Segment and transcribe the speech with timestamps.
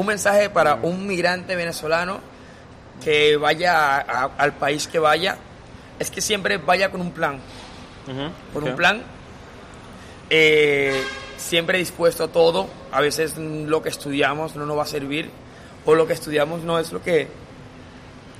[0.00, 2.20] un mensaje para un migrante venezolano
[3.04, 5.36] que vaya al país que vaya,
[5.98, 7.38] es que siempre vaya con un plan.
[8.52, 9.02] Con un plan,
[10.30, 11.02] eh,
[11.36, 12.68] siempre dispuesto a todo.
[12.90, 15.30] A veces lo que estudiamos no nos va a servir,
[15.84, 17.28] o lo que estudiamos no es lo que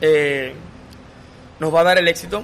[0.00, 0.54] eh,
[1.58, 2.42] nos va a dar el éxito,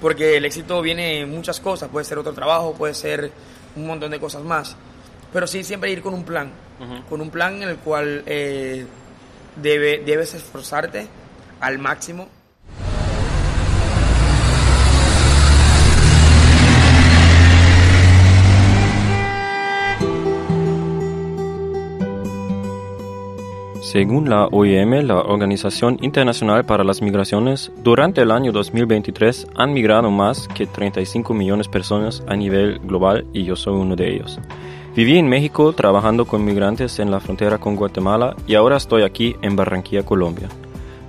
[0.00, 3.30] porque el éxito viene en muchas cosas, puede ser otro trabajo, puede ser
[3.74, 4.76] un montón de cosas más,
[5.32, 6.50] pero sí siempre ir con un plan,
[7.08, 8.86] con un plan en el cual eh,
[9.56, 11.06] debe, debes esforzarte
[11.60, 12.28] al máximo.
[23.96, 30.10] Según la OIM, la Organización Internacional para las Migraciones, durante el año 2023 han migrado
[30.10, 34.38] más que 35 millones de personas a nivel global y yo soy uno de ellos.
[34.96, 39.36] Viví en México trabajando con migrantes en la frontera con Guatemala y ahora estoy aquí
[39.42, 40.48] en Barranquilla, Colombia.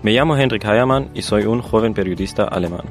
[0.04, 2.82] Me llamo Henrik Heiermann y soy un joven periodista alemán.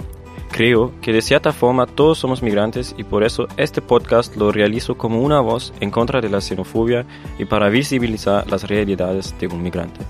[0.51, 4.97] Creo que de cierta forma todos somos migrantes y por eso este podcast lo realizo
[4.97, 7.05] como una voz en contra de la xenofobia
[7.39, 10.01] y para visibilizar las realidades de un migrante.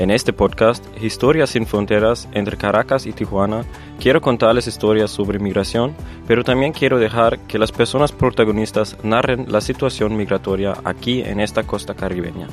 [0.00, 3.66] En este podcast, Historias sin Fronteras entre Caracas y Tijuana,
[4.00, 5.94] quiero contarles historias sobre migración,
[6.26, 11.64] pero también quiero dejar que las personas protagonistas narren la situación migratoria aquí en esta
[11.64, 12.48] costa caribeña.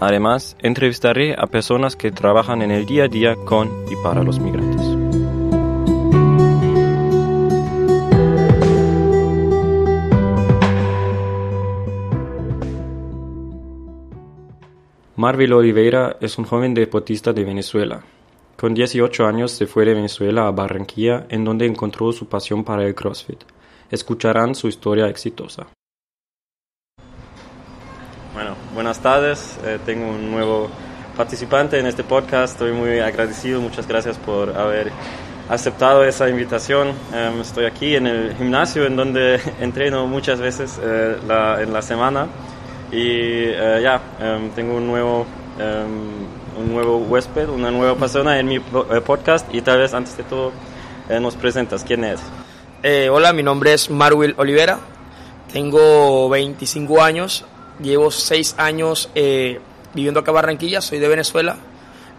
[0.00, 4.38] Además, entrevistaré a personas que trabajan en el día a día con y para los
[4.38, 4.97] migrantes.
[15.18, 18.04] Marvil Oliveira es un joven deportista de Venezuela.
[18.56, 22.84] Con 18 años se fue de Venezuela a Barranquilla, en donde encontró su pasión para
[22.84, 23.42] el CrossFit.
[23.90, 25.66] Escucharán su historia exitosa.
[28.32, 29.58] Bueno, buenas tardes.
[29.64, 30.70] Eh, tengo un nuevo
[31.16, 32.52] participante en este podcast.
[32.52, 33.60] Estoy muy agradecido.
[33.60, 34.92] Muchas gracias por haber
[35.48, 36.92] aceptado esa invitación.
[37.12, 42.28] Em, estoy aquí en el gimnasio en donde entreno muchas veces eh, en la semana.
[42.90, 45.26] Y eh, ya, em, tengo un nuevo,
[45.58, 46.26] em,
[46.58, 50.24] un nuevo huésped, una nueva persona en mi eh, podcast y tal vez antes de
[50.24, 50.52] todo
[51.08, 51.84] eh, nos presentas.
[51.84, 52.20] ¿Quién es?
[53.10, 54.78] hola, mi nombre es Marwil Olivera,
[55.52, 57.44] tengo 25 años,
[57.82, 59.10] llevo 6 años
[59.94, 61.56] viviendo acá en Barranquilla, soy de Venezuela,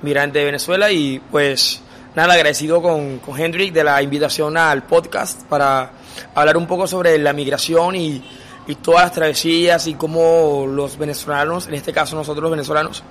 [0.01, 1.81] migrante de Venezuela y pues
[2.13, 5.91] nada, agradecido con, con Hendrik de la invitación al podcast para
[6.35, 8.21] hablar un poco sobre la migración y
[8.69, 13.03] y todas las travesías y cómo los venezolanos, en este caso nosotros los venezolanos,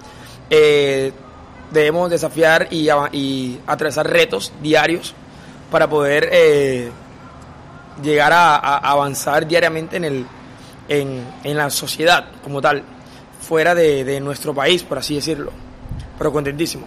[0.48, 1.12] eh,
[1.72, 5.14] debemos desafiar y, atravesar retos diarios
[5.68, 6.90] para poder eh,
[8.00, 10.26] llegar a, avanzar diariamente en, el,
[10.88, 12.84] en, la sociedad como tal,
[13.40, 15.50] fuera de, de nuestro país, por así decirlo.
[16.18, 16.86] Pero contentísimo.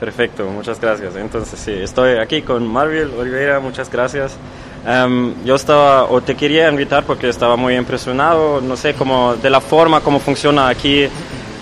[0.00, 1.16] Perfecto, muchas gracias.
[1.16, 4.38] Entonces, sí, estoy aquí con Marvel Oliveira, muchas gracias.
[4.84, 9.48] Em, yo estaba, o te quería invitar porque estaba muy impresionado, no sé, como de
[9.48, 11.06] la forma como funciona aquí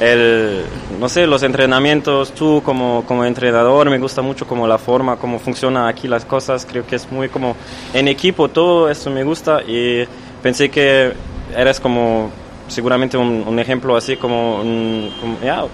[0.01, 0.65] el,
[0.99, 5.39] no sé, los entrenamientos, tú como, como entrenador, me gusta mucho como la forma, cómo
[5.39, 7.55] funciona aquí las cosas, creo que es muy como
[7.93, 10.05] en equipo, todo eso me gusta y
[10.43, 11.13] pensé que
[11.55, 12.31] eres como
[12.69, 14.63] seguramente un, ejemplo así como,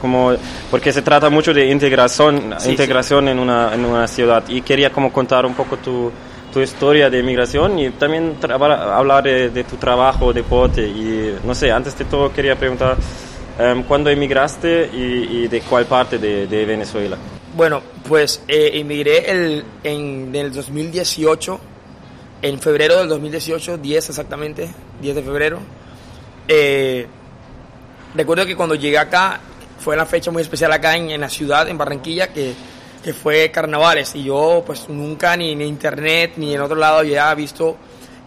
[0.00, 0.32] como,
[0.70, 5.12] porque se trata mucho de integración, integración En, una, en una ciudad y quería como
[5.12, 6.10] contar un poco tu
[6.56, 10.88] tu historia de migración y también hablar de, tu trabajo, deporte.
[10.88, 12.96] Y no sé, antes de todo quería preguntar,
[13.60, 17.18] um, ¿cuándo emigraste y, de cuál parte de, Venezuela?
[17.54, 21.60] Bueno, pues eh, emigré el, en el 2018,
[22.40, 24.70] en febrero del 2018, 10 exactamente,
[25.02, 25.58] 10 de febrero.
[26.48, 27.06] Eh,
[28.14, 29.40] recuerdo que cuando llegué acá,
[29.78, 32.54] fue una fecha muy especial acá en, en la ciudad, en Barranquilla, que
[33.06, 37.32] que fue carnavales y yo pues nunca ni en internet ni en otro lado había
[37.36, 37.76] visto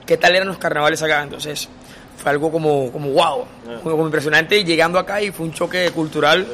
[0.05, 1.67] qué tal eran los carnavales acá, entonces
[2.15, 3.45] fue algo como, como wow,
[3.83, 6.47] como, impresionante y llegando acá y fue un choque cultural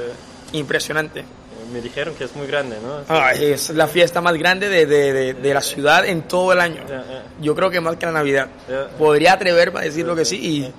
[0.53, 1.23] impresionante.
[1.71, 3.01] Me dijeron que es muy grande, ¿no?
[3.09, 6.81] Ah, es la fiesta más grande de, de, de, la ciudad en todo el año.
[7.41, 8.47] Yo creo que más que la Navidad.
[8.97, 10.73] Podría atreverme a decir lo que sí y,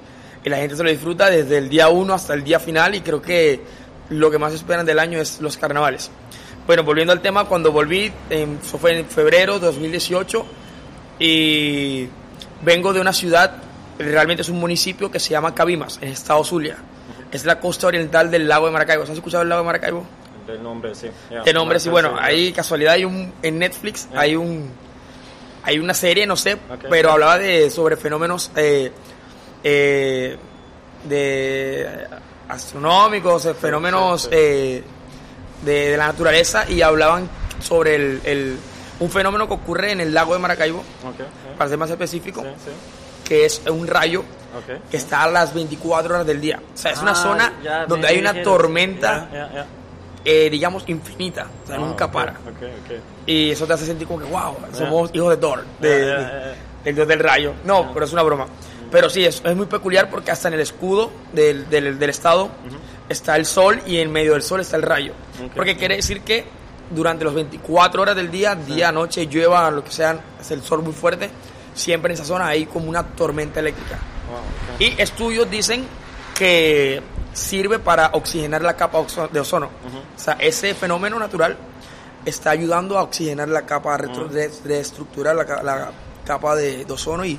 [0.45, 3.03] y, la gente se lo disfruta desde el día 1 hasta el día final y
[3.03, 3.61] creo que
[4.09, 6.11] lo que más esperan del año es los carnavales.
[6.67, 10.47] Bueno, volviendo al tema, cuando volví, eso fue en febrero de 2018,
[11.19, 12.09] y
[12.63, 13.63] vengo de una ciudad,
[13.99, 16.77] realmente es un municipio que se llama Cabimas, en el estado Zulia.
[17.31, 19.05] Es la costa oriental del lago de Maracaibo.
[19.05, 20.05] ¿Has escuchado el lago de Maracaibo?
[20.49, 21.09] El nombre, sí.
[21.45, 21.89] el nombre, sí.
[21.89, 24.71] Bueno, hay casualidad, hay un, en Netflix hay un
[25.65, 26.57] hay una serie, no sé,
[26.89, 28.93] pero hablaba de sobre fenómenos eh,
[29.65, 30.37] eh,
[31.09, 32.07] de
[32.49, 34.85] astronómicos, eh, fenómenos eh,
[35.63, 37.29] de, de la naturaleza y hablaban
[37.61, 38.59] sobre el, el-
[38.99, 40.83] un fenómeno que ocurre en el lago de Maracaibo,
[41.59, 42.71] para ser más específico, Sí, sí.
[43.29, 44.25] que es un rayo
[44.91, 46.59] que está a las 24 horas del día.
[46.75, 48.53] O sea, es una Ah, zona ya donde hay una dijeron.
[48.55, 49.29] tormenta,
[50.25, 51.47] eh, digamos, infinita.
[51.65, 52.35] O sea, Ah, nunca para.
[53.27, 56.55] Y eso te hace sentir como que, wow, somos hijos de Thor, de, de-
[56.85, 57.53] del dios del rayo.
[57.65, 58.47] No, pero es una broma.
[58.91, 62.51] Pero sí, es, es muy peculiar porque hasta en el escudo del, del, del estado
[63.09, 65.13] está el sol y en medio del sol está el rayo.
[65.55, 66.45] Porque quiere decir que
[66.91, 70.83] durante las 24 horas del día, día, noche, llueva, lo que sea, es el sol
[70.83, 71.29] muy fuerte,
[71.75, 73.99] siempre en esa zona hay como una tormenta eléctrica.
[74.31, 74.41] Wow.
[74.79, 75.85] Y estudios dicen
[76.35, 77.03] que
[77.33, 78.99] sirve para oxigenar la capa
[79.33, 79.67] de ozono.
[79.67, 81.57] O sea, ese fenómeno natural
[82.25, 85.91] está ayudando a oxigenar la capa, re- reestructurar la, ca- la
[86.25, 87.39] capa de, de ozono y,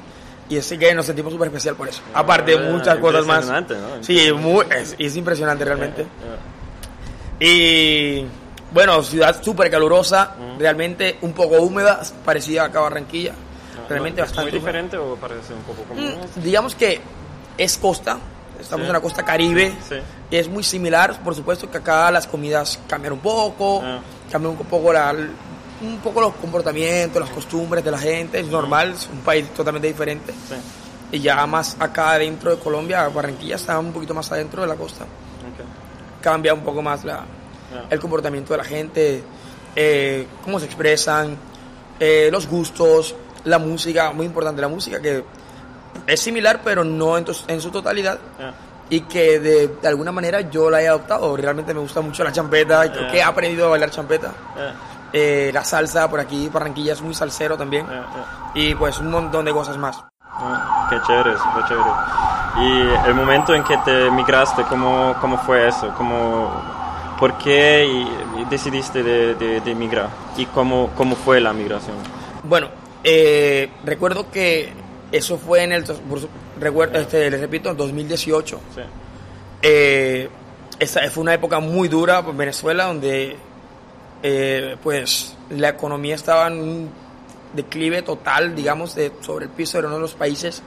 [0.49, 2.01] y así que nos sentimos súper especial por eso.
[2.13, 3.45] Aparte de Ah, muchas cosas más.
[3.45, 4.03] impresionante, ¿no?
[4.03, 6.03] Sí, muy- es, es impresionante realmente.
[6.03, 8.25] Ya, Y
[8.71, 10.59] bueno, ciudad súper calurosa, Mm.
[10.59, 13.31] realmente un poco húmeda, parecida acá a Barranquilla.
[13.31, 13.87] ya.
[13.89, 14.71] Realmente ¿Es bastante muy húmeda.
[14.71, 16.15] diferente o parece un poco común?
[16.35, 16.99] Mm, digamos que
[17.57, 18.17] es costa,
[18.59, 18.87] estamos Sí.
[18.89, 19.95] en la costa caribe, Sí.
[20.31, 23.99] es muy similar, por supuesto que acá las comidas cambian un poco, Ah.
[24.31, 25.13] cambian un poco, la,
[25.81, 29.87] un poco los comportamientos, las costumbres de la gente, es normal, es un país totalmente
[29.87, 30.33] diferente.
[30.33, 30.55] Sí.
[31.11, 34.75] Y ya más acá adentro de Colombia, Barranquilla está un poquito más adentro de la
[34.75, 35.05] costa,
[36.21, 37.23] cambia un poco más la,
[37.89, 39.23] el comportamiento de la gente,
[39.75, 41.37] eh, cómo se expresan,
[41.99, 43.15] eh, los gustos,
[43.45, 45.23] la música, muy importante la música, que
[46.05, 48.19] es similar, pero no en, en su totalidad.
[48.89, 51.35] Y que de, de alguna manera yo la he adoptado.
[51.35, 53.11] Realmente me gusta mucho la champeta, y creo Ya.
[53.11, 54.31] que he aprendido a bailar champeta.
[55.13, 57.85] Eh, la salsa, por aquí, Barranquilla es muy salsero también.
[57.87, 58.51] Ya, ya.
[58.55, 60.03] Y pues un montón de cosas más.
[60.21, 61.89] Ah, Qué chévere, súper chévere.
[62.59, 65.93] Y el momento en que te migraste, ¿cómo, cómo fue eso?
[65.95, 66.49] ¿Cómo,
[67.19, 68.07] ¿Por qué
[68.49, 70.09] decidiste de, de, de migrar?
[70.35, 71.95] ¿Y cómo, cómo fue la migración?
[72.43, 72.69] Bueno,
[73.03, 74.71] eh, recuerdo que
[75.11, 76.19] eso fue en el, por
[76.59, 78.59] recuerdo, este, les repito, en 2018.
[78.75, 78.81] Sí.
[79.61, 80.29] Eh,
[80.79, 83.37] esa fue una época muy dura en Venezuela donde
[84.23, 86.89] eh, pues la economía estaba en un
[87.53, 90.61] declive total, digamos, de, sobre el piso, era uno de los países,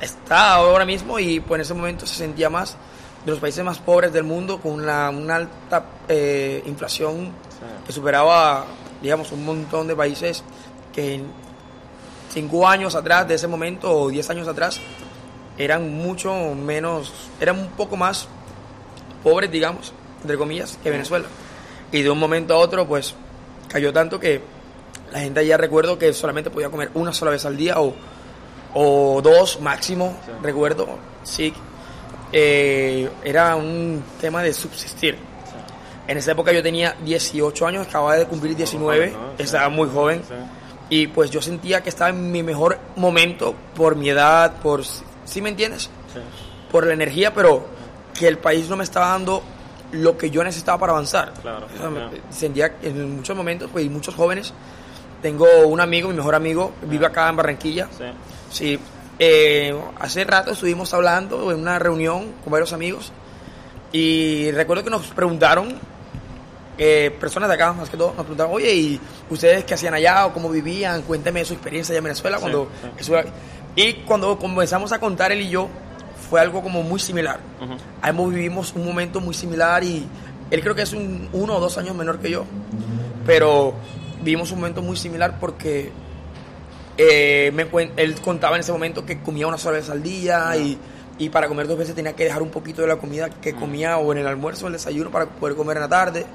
[0.00, 2.76] está ahora mismo y pues en ese momento se sentía más
[3.24, 7.32] de los países más pobres del mundo con una, una alta eh, inflación
[7.84, 8.64] que superaba,
[9.02, 10.44] digamos, un montón de países
[10.92, 11.26] que en
[12.32, 14.80] cinco años atrás de ese momento o diez años atrás
[15.58, 18.28] eran mucho menos, eran un poco más
[19.22, 19.92] pobres, digamos,
[20.22, 21.26] entre comillas, que Venezuela.
[21.96, 23.14] Y de un momento a otro, pues,
[23.68, 24.40] cayó tanto que
[25.12, 27.94] la gente ya recuerdo que solamente podía comer una sola vez al día o,
[28.74, 30.32] o dos máximo, Sí.
[30.42, 30.86] recuerdo,
[31.22, 31.54] sí.
[32.32, 35.16] Eh, era un tema de subsistir.
[36.06, 39.36] En esa época yo tenía 18 años, acababa de cumplir 19, joven, ¿no?
[39.38, 39.42] Sí.
[39.44, 40.22] estaba muy joven.
[40.28, 40.34] Sí.
[40.88, 44.84] Y pues yo sentía que estaba en mi mejor momento por mi edad, por...
[45.24, 45.84] ¿Sí me entiendes?
[46.12, 46.20] Sí.
[46.70, 47.66] Por la energía, pero
[48.16, 49.42] que el país no me estaba dando
[49.92, 51.32] lo que yo necesitaba para avanzar.
[51.40, 52.10] Claro, O sea, claro.
[52.30, 54.52] Sentía en muchos momentos, pues, y muchos jóvenes,
[55.22, 57.88] tengo un amigo, mi mejor amigo, vive acá en Barranquilla.
[57.96, 58.04] Sí.
[58.50, 58.78] Sí,
[59.18, 63.12] eh, hace rato estuvimos hablando en una reunión con varios amigos
[63.92, 65.78] y recuerdo que nos preguntaron,
[66.78, 69.00] eh, personas de acá más que todo, nos preguntaron, oye, ¿y
[69.30, 71.02] ustedes qué hacían allá o cómo vivían?
[71.02, 72.36] Cuénteme su experiencia allá en Venezuela.
[72.36, 72.68] Sí, cuando
[73.00, 73.12] sí.
[73.74, 75.68] Y cuando comenzamos a contar él y yo,
[76.28, 77.40] fue algo como muy similar.
[78.02, 80.06] Ambos vivimos un momento muy similar y
[80.50, 82.44] él creo que es un, uno o dos años menor que yo,
[83.24, 83.74] pero
[84.22, 85.90] vivimos un momento muy similar porque
[86.98, 87.66] eh, me
[87.96, 90.78] él contaba en ese momento que comía una sola vez al día y,
[91.18, 93.98] y para comer dos veces tenía que dejar un poquito de la comida que comía
[93.98, 96.26] o en el almuerzo o el desayuno para poder comer en la tarde.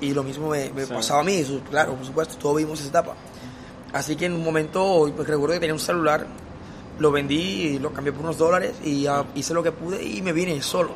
[0.00, 0.92] Y lo mismo me, me Sí.
[0.92, 3.14] pasaba a mí, claro, por supuesto, todos vivimos esa etapa.
[3.92, 6.26] Así que en un momento, pues, recuerdo que tenía un celular,
[6.98, 7.34] lo vendí
[7.74, 10.92] y lo cambié por unos dólares y hice lo que pude y me vine solo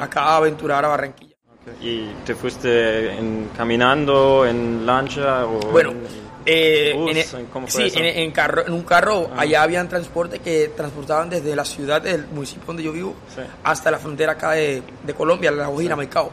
[0.00, 1.34] acá a aventurar a Barranquilla.
[1.80, 6.06] ¿Y te fuiste en, caminando, en lancha o Bueno, en-
[6.46, 7.10] eh, bus?
[7.10, 7.98] en, e- ¿Cómo fue sí, eso?
[7.98, 9.42] en, en carro, en un carro, Ah.
[9.42, 13.42] allá habían transporte que transportaban desde la ciudad del municipio donde yo vivo Sí.
[13.62, 16.30] hasta la frontera acá de, de Colombia, la Guajira, Maicao.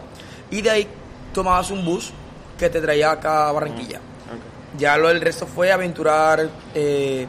[0.49, 0.87] Y de ahí
[1.33, 2.11] tomabas un bus
[2.57, 3.97] que te traía acá a Barranquilla.
[3.97, 4.79] Ok.
[4.79, 7.27] Ya lo del resto fue aventurar, eh,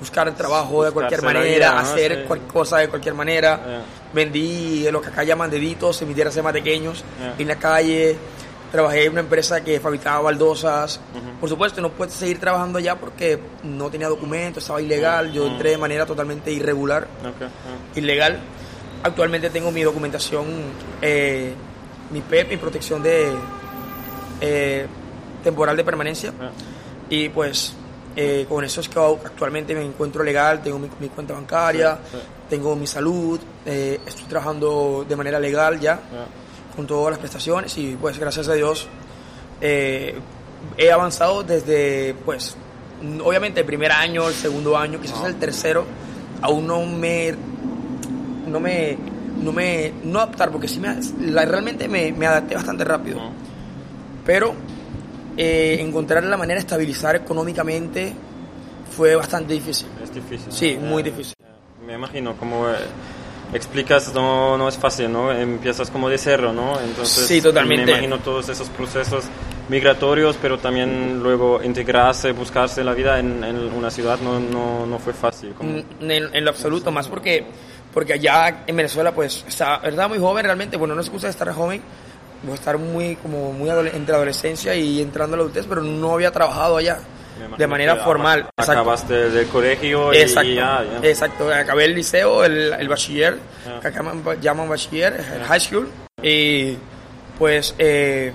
[0.00, 1.78] buscar trabajo de cualquier manera, vida, ¿no?
[1.78, 2.22] hacer Sí.
[2.26, 3.56] cualquier cosa de cualquier manera.
[3.64, 3.82] Yeah.
[4.12, 7.34] Vendí lo que acá llaman deditos tierras más pequeños, Yeah.
[7.38, 8.16] en la calle.
[8.72, 10.98] Trabajé en una empresa que fabricaba baldosas.
[11.40, 15.32] Por supuesto, no pude seguir trabajando allá porque no tenía documentos, estaba ilegal.
[15.32, 17.42] Yo entré de manera totalmente irregular, Ok.
[17.42, 17.48] ah.
[17.98, 18.40] ilegal.
[19.04, 20.46] Actualmente tengo mi documentación,
[21.00, 21.52] eh,
[22.10, 23.32] mi PEP, mi protección de
[24.40, 24.86] eh,
[25.44, 26.32] temporal de permanencia.
[27.08, 27.74] Y pues
[28.16, 32.16] eh, con eso es que actualmente me encuentro legal, tengo mi, mi cuenta bancaria, Sí,
[32.16, 32.22] sí.
[32.50, 36.26] tengo mi salud, eh, estoy trabajando de manera legal ya Ah,
[36.76, 38.88] con todas las prestaciones y pues gracias a Dios
[39.60, 40.14] eh,
[40.76, 42.56] he avanzado desde pues
[43.24, 45.84] obviamente el primer año, el segundo año, quizás el tercero,
[46.42, 47.34] aún no me
[48.48, 48.96] no me
[49.42, 53.30] no me no adaptar porque sí me la- realmente me, me adapté bastante rápido ah.
[54.24, 54.54] pero
[55.36, 58.12] eh, encontrar la manera de estabilizar económicamente
[58.96, 60.52] fue bastante difícil Es difícil.
[60.52, 60.86] Sí, ¿no?
[60.88, 61.34] muy Eh, difícil.
[61.86, 62.74] Me imagino, como eh,
[63.52, 65.30] explicas, no, no es fácil, ¿no?
[65.32, 66.80] Empiezas como de cero, ¿no?
[66.80, 67.84] Entonces, Sí, totalmente.
[67.86, 69.24] Me imagino todos esos procesos
[69.68, 74.98] migratorios, pero también luego integrarse, buscarse la vida en, en una ciudad no, no, no
[74.98, 75.52] fue fácil.
[75.54, 77.44] Como, En, en lo absoluto, más porque,
[77.92, 80.76] porque allá en Venezuela, pues, estaba, estaba muy joven realmente.
[80.76, 81.80] Bueno, no es excusa de estar joven,
[82.52, 86.76] estar muy, como muy entre adolescencia y entrando a la adultez, pero no había trabajado
[86.76, 86.98] allá
[87.56, 88.48] de manera formal.
[88.56, 91.08] ac- Acabaste del colegio y Exacto, ya, ya.
[91.08, 91.52] exacto.
[91.52, 93.78] Acabé el liceo, el, el bachiller, Ah.
[93.80, 95.88] que acá llaman, llaman bachiller, el high school,
[96.22, 96.76] y
[97.38, 98.32] pues eh,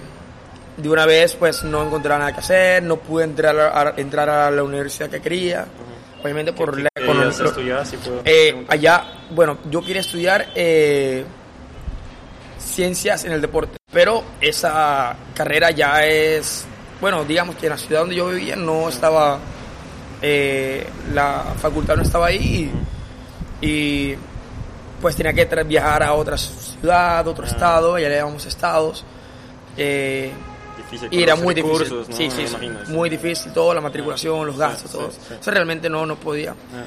[0.78, 4.30] de una vez pues no encontré nada que hacer, no pude entrar a, a- entrar
[4.30, 5.66] a la universidad que quería,
[6.24, 7.30] obviamente por la ¿Qué economía.
[7.30, 11.24] estudiar, si puedo Eh, allá, bueno, yo quería estudiar eh,
[12.58, 16.66] ciencias en el deporte, pero esa carrera ya es,
[17.02, 19.40] bueno, digamos que en la ciudad donde yo vivía no estaba,
[20.22, 22.72] eh, la facultad no estaba ahí
[23.62, 24.16] y, y,
[25.02, 27.50] pues tenía que viajar a otra ciudad, otro Ah.
[27.50, 29.06] estado, allá le llamamos estados.
[29.78, 30.32] eh,
[30.78, 32.06] Difícil y era muy difícil.
[32.10, 32.46] Sí, sí,
[32.88, 35.10] muy difícil todo, la matriculación, los gastos, sí, todo.
[35.40, 36.52] Eso realmente no, no podía.
[36.52, 36.86] Ah.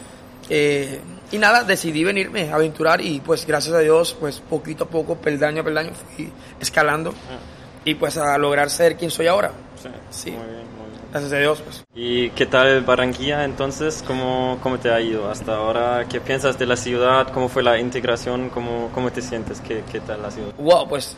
[0.48, 4.88] Eh, y nada, decidí venirme a aventurar y pues gracias a Dios, pues poquito a
[4.88, 6.30] poco, peldaño a peldaño, fui
[6.60, 7.38] escalando Ah.
[7.84, 9.52] y pues a lograr ser quien soy ahora.
[9.82, 10.30] Sí, Sí.
[10.32, 11.02] Muy bien, muy bien.
[11.10, 11.84] Gracias a Dios, pues.
[11.94, 14.02] ¿Y qué tal Barranquilla entonces?
[14.06, 16.06] ¿Cómo, ¿Cómo te ha ido hasta ahora?
[16.08, 17.28] ¿Qué piensas de la ciudad?
[17.32, 18.50] ¿Cómo fue la integración?
[18.50, 19.60] ¿Cómo, cómo te sientes?
[19.60, 20.52] ¿Qué, ¿Qué tal la ciudad?
[20.58, 21.16] Wow, pues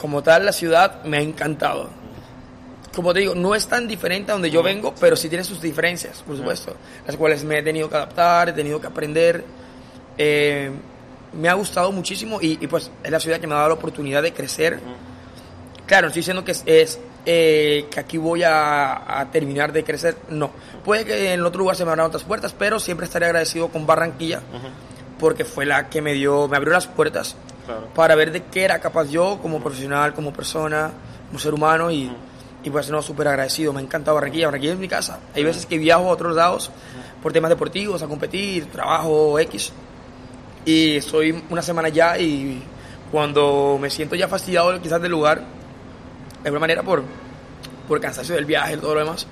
[0.00, 1.88] como tal la ciudad me ha encantado.
[2.94, 5.60] Como te digo, no es tan diferente a donde yo vengo, pero sí tiene sus
[5.60, 6.74] diferencias, por supuesto,
[7.06, 9.44] las cuales me he tenido que adaptar, he tenido que aprender.
[10.16, 10.70] Eh,
[11.32, 13.74] me ha gustado muchísimo y, y, pues es la ciudad que me ha dado la
[13.74, 14.78] oportunidad de crecer.
[15.86, 20.16] Claro, estoy diciendo que es, es, eh, que aquí voy a, a terminar de crecer,
[20.28, 20.50] no.
[20.84, 23.86] Puede que en otro lugar se me abran otras puertas, pero siempre estaré agradecido con
[23.86, 24.40] Barranquilla
[25.18, 27.36] porque fue la que me dio, me abrió las puertas
[27.66, 27.88] Claro.
[27.94, 30.90] para ver de qué era capaz yo como profesional, como persona,
[31.28, 32.10] como ser humano y,
[32.64, 33.72] y pues no, súper agradecido.
[33.72, 34.46] Me ha encantado Barranquilla.
[34.46, 35.20] Barranquilla es mi casa.
[35.34, 36.70] Hay veces que viajo a otros lados
[37.22, 39.72] por temas deportivos, a competir, trabajo X
[40.64, 42.62] y estoy una semana allá y
[43.10, 47.02] cuando me siento ya fastidiado quizás del lugar, de alguna manera por,
[47.86, 49.26] por cansancio del viaje y todo lo demás,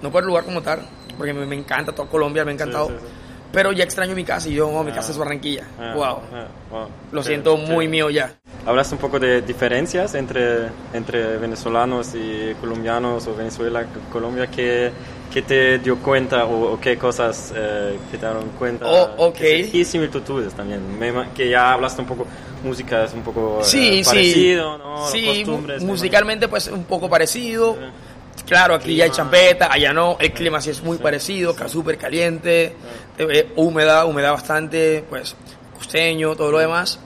[0.00, 0.86] no por el lugar como tal,
[1.18, 2.88] porque me, me encanta toda Colombia, me ha encantado.
[2.88, 3.19] Sí, sí, sí.
[3.52, 4.94] Pero ya extraño mi casa y yo, oh, mi Ah.
[4.96, 5.64] casa es Barranquilla.
[5.78, 6.04] Ah, wow.
[6.32, 6.86] ah, wow.
[7.12, 8.32] Lo Qué- siento muy mío ya.
[8.66, 14.46] Hablas un poco de diferencias entre, entre venezolanos y colombianos o Venezuela, Colombia.
[14.48, 14.92] ¿Qué,
[15.32, 18.86] qué te dio cuenta o, o qué cosas eh, que te dieron cuenta?
[18.86, 19.34] Oh, ok.
[19.36, 20.98] Que sí- Y similitudes también.
[20.98, 22.26] Me que ya hablaste un poco,
[22.62, 24.10] música es un poco eh, Sí, sí.
[24.10, 25.08] parecido, ¿no?
[25.08, 25.80] Sí, Costumbres.
[25.80, 27.70] mu- me musicalmente pues un poco parecido.
[27.72, 28.09] imagino.
[28.50, 29.16] Claro, aquí ya hay Clima.
[29.30, 32.74] champeta, allá no, el clima sí es muy parecido, acá súper caliente,
[33.16, 35.36] eh, humedad, humedad bastante, pues
[35.78, 36.98] costeño, todo lo demás.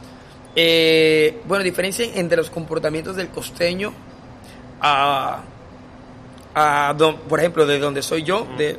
[0.56, 3.92] Eh, bueno, diferencia entre los comportamientos del costeño
[4.80, 5.42] a,
[6.54, 8.78] a don- por ejemplo, de donde soy yo, de,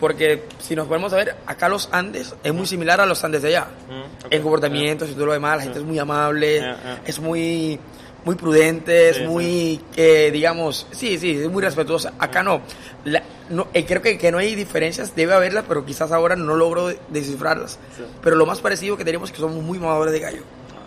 [0.00, 3.48] porque si nos podemos ver, acá los Andes es muy similar a los Andes de
[3.48, 3.66] allá.
[3.88, 4.26] Mm.
[4.34, 6.96] En comportamientos y todo lo demás, la gente es muy amable, Ah, ah.
[7.04, 7.78] es muy
[8.24, 12.12] muy prudente, es Sí, muy, eh, digamos, sí, sí, es muy respetuosa.
[12.18, 12.60] Acá no.
[13.04, 16.54] La- no eh, creo que, que no hay diferencias, debe haberlas, pero quizás ahora no
[16.56, 17.78] logro de- descifrarlas.
[17.96, 18.04] Sí.
[18.22, 20.42] Pero lo más parecido que tenemos es que somos muy mamadores de gallo.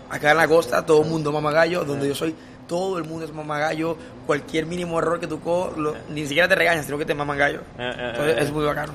[0.08, 2.34] Acá en la costa todo el mundo mama gallo, donde yo soy,
[2.66, 3.96] todo el mundo es mama gallo.
[4.26, 5.38] Cualquier mínimo error que tú
[5.76, 7.60] lo- ni siquiera te regañas, sino que te maman gallo.
[7.78, 8.92] Eh, eh, Entonces es muy bacano.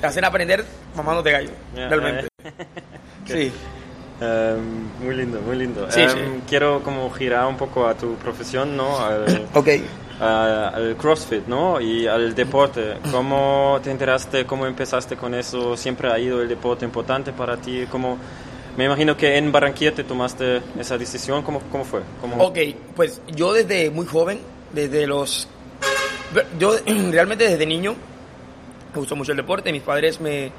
[0.00, 2.28] Te hacen aprender mamándote gallo, realmente.
[3.26, 3.50] Sí.
[4.20, 5.86] Em, muy lindo, muy lindo.
[5.90, 6.18] Sí, Em, sí.
[6.48, 8.98] Quiero como girar un poco a tu profesión, ¿no?
[8.98, 9.68] Al, Ok.
[10.20, 11.80] a- al CrossFit, ¿no?
[11.80, 12.94] Y al deporte.
[13.12, 14.46] ¿Cómo te enteraste?
[14.46, 15.76] ¿Cómo empezaste con eso?
[15.76, 17.84] ¿Siempre ha ido el deporte importante para ti?
[17.90, 18.16] ¿Cómo,
[18.78, 21.42] me imagino que en Barranquilla te tomaste esa decisión.
[21.42, 22.00] ¿Cómo, cómo fue?
[22.20, 22.58] ¿Cómo, Ok,
[22.94, 24.40] pues yo desde muy joven,
[24.72, 25.46] desde los...
[26.58, 26.74] Yo
[27.10, 27.94] realmente desde niño
[28.94, 30.50] me gustó mucho el deporte, mis padres me,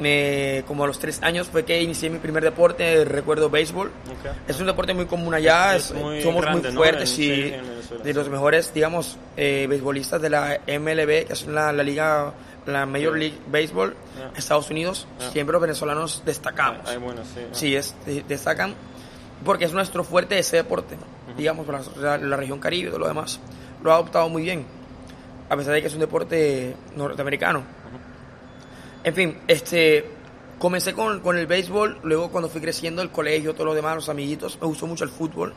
[0.00, 3.88] Me, como a los tres años fue que inicié mi primer deporte, recuerdo béisbol.
[3.88, 4.32] Ok.
[4.48, 6.80] Es un deporte muy común allá, Es es- muy somos grande, muy ¿no?
[6.80, 8.30] fuertes En- sí, y en Venezuela, de los sí.
[8.32, 12.32] mejores, digamos, eh, beisbolistas de la MLB, que es la, la liga,
[12.66, 13.18] la Major Sí.
[13.20, 14.32] League Baseball, Ya.
[14.36, 15.30] Estados Unidos, Ya.
[15.30, 16.80] siempre los venezolanos destacamos.
[16.88, 17.40] Ay, bueno, sí.
[17.44, 17.48] ah.
[17.52, 18.74] Sí, es, de- destacan
[19.44, 21.14] porque es nuestro fuerte ese deporte, ¿no?
[21.36, 23.38] digamos, la, la- la región Caribe y todo lo demás.
[23.82, 24.64] Lo ha adoptado muy bien,
[25.48, 27.62] a pesar de que es un deporte norteamericano.
[29.04, 30.04] En fin, este,
[30.58, 34.08] comencé con, con el béisbol, luego cuando fui creciendo, el colegio, todo lo demás, los
[34.08, 35.52] amiguitos, me gustó mucho el fútbol,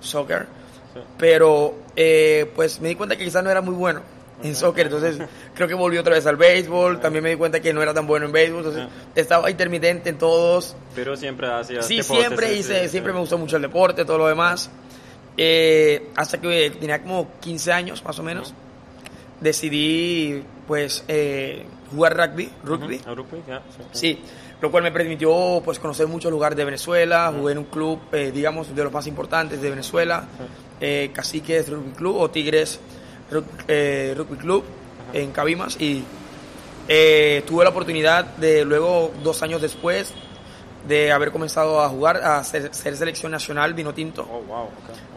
[0.00, 0.46] soccer,
[0.94, 1.00] Sí.
[1.16, 4.02] pero eh, pues me di cuenta que quizás no era muy bueno
[4.42, 5.16] en soccer, entonces
[5.54, 8.06] creo que volví otra vez al béisbol, también me di cuenta que no era tan
[8.06, 12.54] bueno en béisbol, entonces estaba intermitente en todos, Pero siempre hacías Sí, deportes, siempre sí,
[12.58, 14.70] hice, sí, siempre me gustó mucho el deporte, todo lo demás.
[15.38, 18.52] Eh, hasta que tenía como 15 años más o menos,
[19.40, 23.00] decidí pues eh, jugar rugby, rugby.
[23.46, 23.98] Ya, sí.
[24.16, 24.22] Sí,
[24.60, 28.30] lo cual me permitió pues conocer muchos lugares de Venezuela, jugué en un club, eh,
[28.34, 30.24] digamos, de los más importantes de Venezuela,
[30.80, 32.80] eh, Caciques Rugby Club o Tigres
[33.30, 34.64] Rug- eh, Rugby Club
[35.12, 36.02] en Cabimas y
[36.88, 40.12] eh, tuve la oportunidad de luego, dos años después,
[40.88, 44.22] de haber comenzado a jugar, a ser, ser selección nacional vino tinto.
[44.28, 44.62] Oh, wow.
[44.64, 44.70] ok.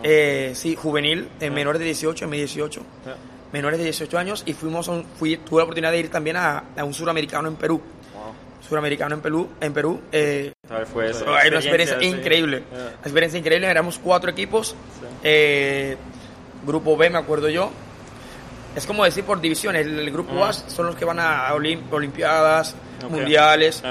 [0.03, 3.15] Eh, sí, juvenil, en menores de 18, en mi 18 Ya.
[3.55, 6.63] Menores de 18 años y fuimos un- fui, tuve la oportunidad de ir también a,
[6.77, 7.81] a un suramericano en Perú.
[8.13, 8.33] Wow.
[8.67, 10.01] Suramericano en Perú, en Perú.
[10.11, 10.51] eh,
[10.91, 12.05] fue esa hay una experiencia sí.
[12.07, 12.63] increíble.
[12.71, 13.67] Una experiencia increíble.
[13.69, 14.69] Éramos cuatro equipos.
[14.69, 15.05] Sí.
[15.23, 15.97] eh,
[16.65, 17.71] grupo B, me acuerdo yo.
[18.75, 19.85] Es como decir por divisiones.
[19.85, 20.43] El, el grupo.
[20.43, 22.75] A son los que van a olim- Olimpiadas.
[23.09, 23.81] Mundiales.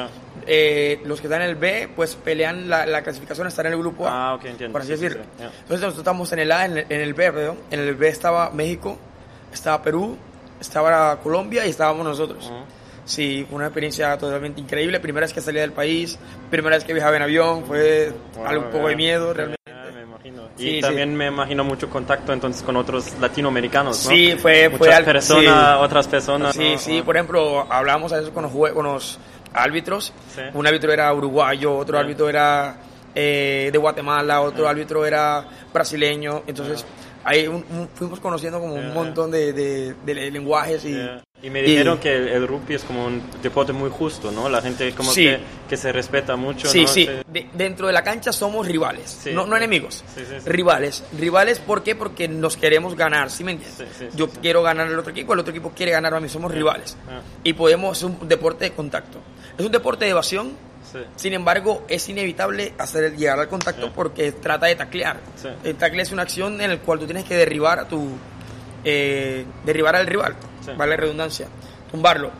[0.46, 3.72] Eh, los que están en el B, pues pelean la, la clasificación a estar en
[3.72, 4.30] el grupo A.
[4.30, 4.72] Ah, ok, entiendo.
[4.72, 5.22] Por así Sí, decirlo.
[5.38, 5.44] sí.
[5.44, 7.58] Entonces nosotros estamos en el A, en el, en el B, perdón.
[7.70, 8.98] En el B estaba México,
[9.54, 10.16] estaba Perú,
[10.60, 12.46] estaba Colombia y estábamos nosotros.
[12.46, 12.64] Ujú.
[13.06, 14.98] Sí, fue una experiencia totalmente increíble.
[14.98, 16.18] Primera vez que salía del país,
[16.50, 19.60] primera vez que viajaba en avión, fue Wow, algo un poco de miedo realmente.
[19.66, 20.48] Ya, me imagino.
[20.56, 20.80] Sí, y sí.
[20.80, 24.10] también me imagino mucho contacto entonces con otros latinoamericanos, ¿no?
[24.10, 25.84] Sí, fue, fue Muchas algo- personas, sí.
[25.84, 26.54] otras personas.
[26.56, 26.78] Sí, ¿no?
[26.78, 29.18] sí, por ejemplo, hablamos a veces con los, jue- con los
[29.52, 30.14] árbitros.
[30.34, 30.40] Sí.
[30.54, 32.76] Un árbitro era uruguayo, otro árbitro era
[33.14, 36.42] eh, de Guatemala, otro árbitro era brasileño.
[36.46, 36.86] Entonces,
[37.24, 38.80] ahí un- un- fuimos conociendo como Ya.
[38.82, 40.92] un montón de, de- de lenguajes y...
[40.94, 41.22] Ya.
[41.42, 44.48] Y me dijeron que el, el rugby es como un deporte muy justo, ¿no?
[44.48, 45.24] La gente como Sí.
[45.24, 46.88] que, que se respeta mucho, Sí, ¿no?
[46.88, 47.06] sí.
[47.30, 49.30] De- dentro de la cancha somos rivales, Sí.
[49.32, 50.02] no, no enemigos.
[50.14, 50.22] Sí.
[50.46, 51.04] Rivales.
[51.18, 51.94] Rivales, ¿por qué?
[51.94, 53.86] Porque nos queremos ganar, ¿sí me entiendes?
[54.16, 56.96] Yo quiero ganar al otro equipo, el otro equipo quiere ganar a mí, somos rivales.
[57.10, 57.20] Ah.
[57.42, 59.18] Y podemos, es un deporte de contacto.
[59.58, 60.52] Es un deporte de evasión,
[60.94, 61.00] Sí.
[61.16, 63.92] sin embargo, es inevitable hacer llegar al contacto Sí.
[63.94, 65.18] porque trata de taclear.
[65.42, 65.48] Sí.
[65.64, 68.08] El tackle es una acción en la cual tú tienes que derribar a tu...
[68.84, 70.36] eh, derribar al rival,
[70.76, 71.48] vale la redundancia,
[71.90, 72.30] tumbarlo,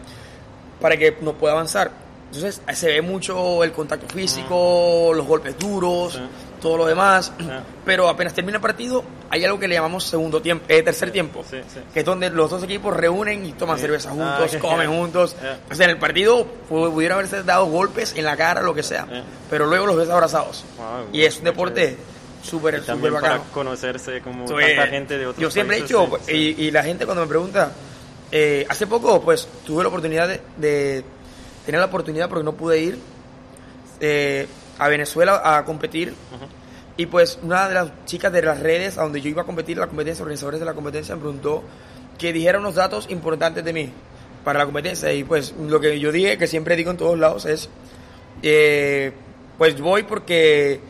[0.81, 1.90] para que no pueda avanzar.
[2.27, 6.21] Entonces se ve mucho el contacto físico, los golpes duros.
[6.64, 7.44] Todo lo demás, Sí.
[7.85, 11.44] pero apenas termina el partido hay algo que le llamamos segundo tiempo, eh, tercer tiempo,
[11.48, 11.81] Sí, sí.
[11.92, 13.83] que es donde los dos equipos reúnen y toman Sí.
[13.83, 15.37] cerveza Ah, juntos, comen juntos.
[15.70, 18.83] O sea, en el partido pu- pudieron haberse dado golpes en la cara, lo que
[18.83, 19.07] sea,
[19.50, 20.64] pero luego los ves abrazados.
[20.79, 21.96] Wow, y es un deporte
[22.42, 23.44] súper, súper para bacano.
[23.53, 26.09] conocerse como tanta gente de otros Yo siempre he dicho.
[26.29, 27.72] Y, y la gente cuando me pregunta,
[28.33, 31.05] eh, hace poco pues tuve la oportunidad de, de
[31.66, 32.98] tener la oportunidad porque no pude ir
[34.00, 34.46] eh,
[34.79, 36.11] a Venezuela a competir.
[36.11, 36.45] Ujú.
[36.97, 39.77] Y pues una de las chicas de las redes a donde yo iba a competir,
[39.79, 41.63] la competencia, organizadores de la competencia, me preguntó
[42.19, 43.91] que dijera unos datos importantes de mí
[44.45, 45.13] para la competencia.
[45.13, 47.69] Y pues lo que yo dije, que siempre digo en todos lados, es,
[48.43, 49.13] eh,
[49.59, 50.81] pues voy porque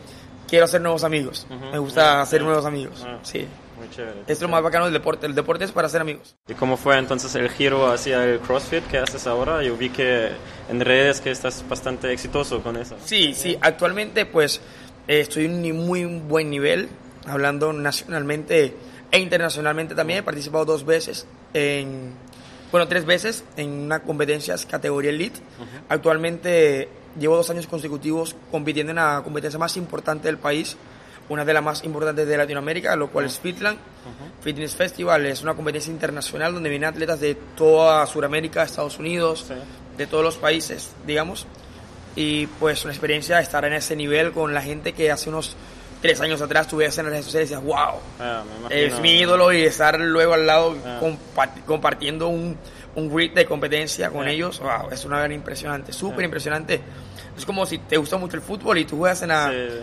[0.47, 1.47] quiero hacer nuevos amigos.
[1.49, 2.45] Ujú, Me gusta ya, hacer ya.
[2.45, 3.03] nuevos amigos.
[3.23, 3.47] Sí.
[3.77, 4.23] Muy chévere.
[4.27, 5.25] Es lo más bacano del deporte.
[5.25, 6.35] El deporte es para hacer amigos.
[6.47, 9.61] ¿Y cómo fue entonces el giro hacia el CrossFit que haces ahora?
[9.63, 10.31] Yo vi que
[10.69, 12.95] en redes que estás bastante exitoso con eso.
[13.03, 13.57] Sí, sí.
[13.61, 14.61] Actualmente, pues,
[15.07, 16.89] eh, estoy en un muy buen nivel,
[17.27, 18.75] hablando nacionalmente
[19.11, 20.19] e internacionalmente también.
[20.19, 22.13] He participado dos veces en,
[22.71, 25.39] bueno, tres veces en una competencia categoría Elite.
[25.89, 30.77] Actualmente llevo dos años consecutivos compitiendo en la competencia más importante del país,
[31.29, 33.77] una de las más importantes de Latinoamérica, lo cual es Fitland.
[34.41, 39.53] Fitness Festival es una competencia internacional donde vienen atletas de toda Sudamérica, Estados Unidos, Sí.
[39.97, 41.47] de todos los países, digamos.
[42.15, 45.55] Y pues una experiencia estar en ese nivel con la gente que hace unos
[46.01, 49.17] tres años atrás tú veías en las redes sociales y decías, wow, Ah, es mi
[49.19, 50.99] ídolo y estar luego al lado Ah.
[51.01, 52.55] compa- compartiendo un,
[52.95, 54.31] un grid de competencia con Ah.
[54.31, 56.79] ellos, wow, es una gran impresionante, súper impresionante.
[57.35, 59.79] Es como si te gusta mucho el fútbol y tú juegas en la Sí.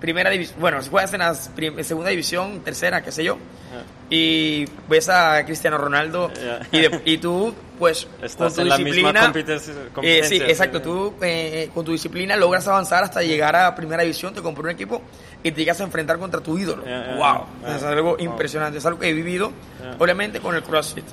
[0.00, 3.36] Primera división, bueno, juegas en la segunda división, tercera, qué sé yo,
[3.70, 3.82] Ah.
[4.08, 6.60] y ves a Cristiano Ronaldo Ya.
[6.72, 10.38] y, de- y tú pues Estás con tu en la misma disciplina competen- eh, competencia,
[10.38, 10.84] sí exacto sí.
[10.84, 14.70] tú eh, con tu disciplina logras avanzar hasta llegar a primera división te compró un
[14.70, 15.02] equipo
[15.42, 17.44] y te llegas a enfrentar contra tu ídolo ya, wow
[17.76, 18.20] es algo Wow.
[18.20, 19.52] impresionante es algo que he vivido
[19.98, 21.04] obviamente con el CrossFit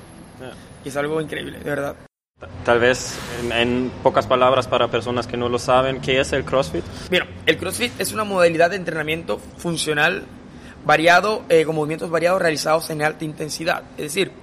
[0.86, 1.96] y es algo increíble de verdad
[2.66, 6.44] Tal vez en, en pocas palabras para personas que no lo saben, ¿qué es el
[6.44, 6.84] CrossFit?
[7.10, 10.26] Mira, el CrossFit es una modalidad de entrenamiento funcional
[10.84, 13.84] variado, eh, con movimientos variados realizados en alta intensidad.
[13.92, 14.34] Es decir,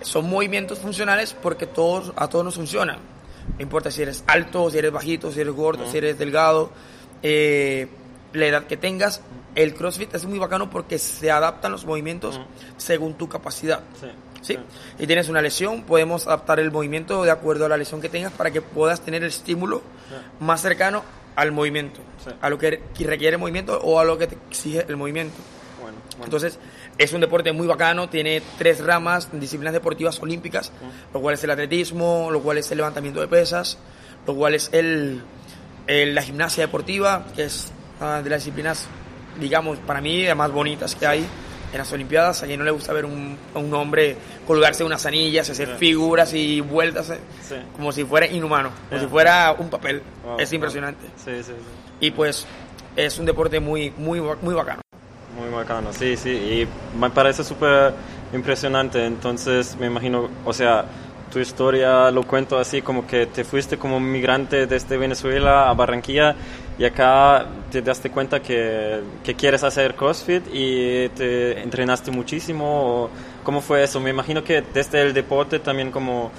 [0.00, 2.98] son movimientos funcionales porque todos, a todos nos funcionan.
[3.56, 6.72] No importa si eres alto, si eres bajito, si eres gordo, si eres delgado,
[7.22, 7.86] eh,
[8.32, 9.22] la edad que tengas.
[9.54, 12.40] El CrossFit es muy bacano porque se adaptan los movimientos
[12.76, 13.84] según tu capacidad.
[14.00, 14.08] Sí.
[14.42, 14.58] ¿Sí?
[14.98, 18.32] Si tienes una lesión, podemos adaptar el movimiento de acuerdo a la lesión que tengas
[18.32, 19.82] para que puedas tener el estímulo
[20.40, 21.02] más cercano
[21.36, 22.00] al movimiento,
[22.40, 25.36] a lo que requiere el movimiento o a lo que te exige el movimiento.
[25.80, 26.24] Bueno, bueno.
[26.24, 26.58] Entonces,
[26.98, 30.70] es un deporte muy bacano, tiene tres ramas, disciplinas deportivas olímpicas,
[31.14, 33.78] lo cual es el atletismo, lo cual es el levantamiento de pesas,
[34.26, 35.22] lo cual es el,
[35.86, 38.86] el- la gimnasia deportiva, que es una de las disciplinas,
[39.38, 41.26] digamos, para mí, de más bonitas que hay
[41.72, 42.42] en las Olimpiadas.
[42.42, 45.74] A quien no le gusta ver un, a un hombre colgarse unas anillas, hacer Sí.
[45.78, 47.56] figuras y vueltas, eh, Sí.
[47.76, 50.02] como si fuera inhumano, como si fuera un papel.
[50.24, 50.54] Wow, es wow.
[50.56, 51.06] impresionante.
[51.24, 51.52] Sí, sí.
[52.00, 52.46] Y pues,
[52.96, 54.80] es un deporte muy, muy, muy bacano.
[55.38, 57.92] Muy bacano, sí, sí, y me parece súper
[58.34, 60.84] impresionante, entonces me imagino, o sea,
[61.32, 66.34] tu historia lo cuento así como que te fuiste como migrante desde Venezuela a Barranquilla
[66.80, 72.64] y acá te daste cuenta que, que quieres hacer CrossFit y te entrenaste muchísimo,
[73.04, 73.10] o
[73.44, 74.00] ¿cómo fue eso?
[74.00, 76.32] Me imagino que desde el deporte también como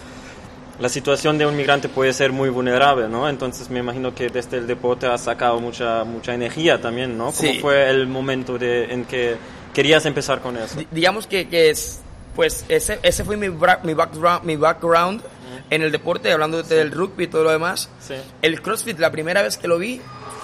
[0.80, 3.30] la situación de un migrante puede ser muy vulnerable, ¿no?
[3.30, 7.26] Entonces me imagino que desde el deporte has sacado mucha mucha energía también, ¿no?
[7.26, 7.60] ¿Cómo Sí.
[7.60, 9.36] fue el momento de, en que
[9.76, 10.80] querías empezar con eso?
[10.80, 12.02] Di- digamos que, que es,
[12.36, 15.22] pues ese, ese fue mi, mi background, mi background
[15.70, 17.88] en el deporte, hablando de- del rugby y todo lo demás.
[18.00, 20.02] Sí, El CrossFit, la primera vez que lo vi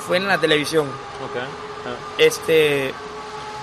[0.08, 0.86] fue en la televisión.
[0.88, 1.38] ok.
[1.86, 2.93] ah, Este,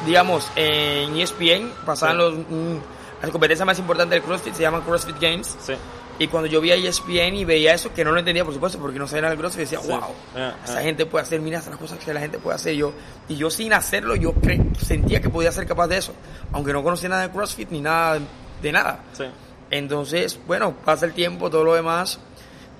[0.06, 2.22] digamos, en ESPN pasaban Sí.
[2.22, 2.76] los, mm,
[3.22, 5.56] las competencias más importantes del CrossFit, se llaman CrossFit Games.
[5.60, 5.74] Sí,
[6.16, 9.00] Y cuando yo veía ESPN y veía eso, que no lo entendía, por supuesto, porque
[9.00, 9.88] no sabía nada del CrossFit, decía, Sí.
[9.88, 10.00] wow,
[10.36, 10.82] Ah, esa ah.
[10.82, 12.74] gente puede hacer, mira estas cosas que la gente puede hacer.
[12.76, 12.92] Yo,
[13.28, 14.32] y yo sin hacerlo, yo
[14.80, 16.12] sentía que podía ser capaz de eso,
[16.52, 18.20] aunque no conocía nada de CrossFit ni nada
[18.62, 19.00] de nada.
[19.12, 19.24] sí,
[19.72, 22.20] Entonces, bueno, pasa el tiempo, todo lo demás,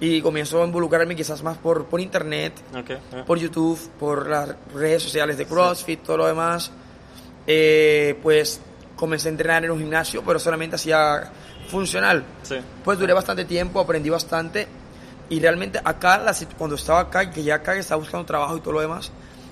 [0.00, 2.90] y comienzo a involucrarme quizás más por, por internet, ok.
[3.14, 6.70] ah, por YouTube, por las redes sociales de CrossFit, todo lo demás.
[7.46, 8.60] Eh, pues
[8.96, 11.30] comencé a entrenar en un gimnasio, pero solamente hacía
[11.68, 12.24] funcional.
[12.42, 14.66] Sí, Pues duré bastante tiempo, aprendí bastante.
[15.30, 18.74] Y realmente acá, la cuando estaba acá, que ya acá estaba buscando trabajo y todo
[18.74, 19.10] lo demás,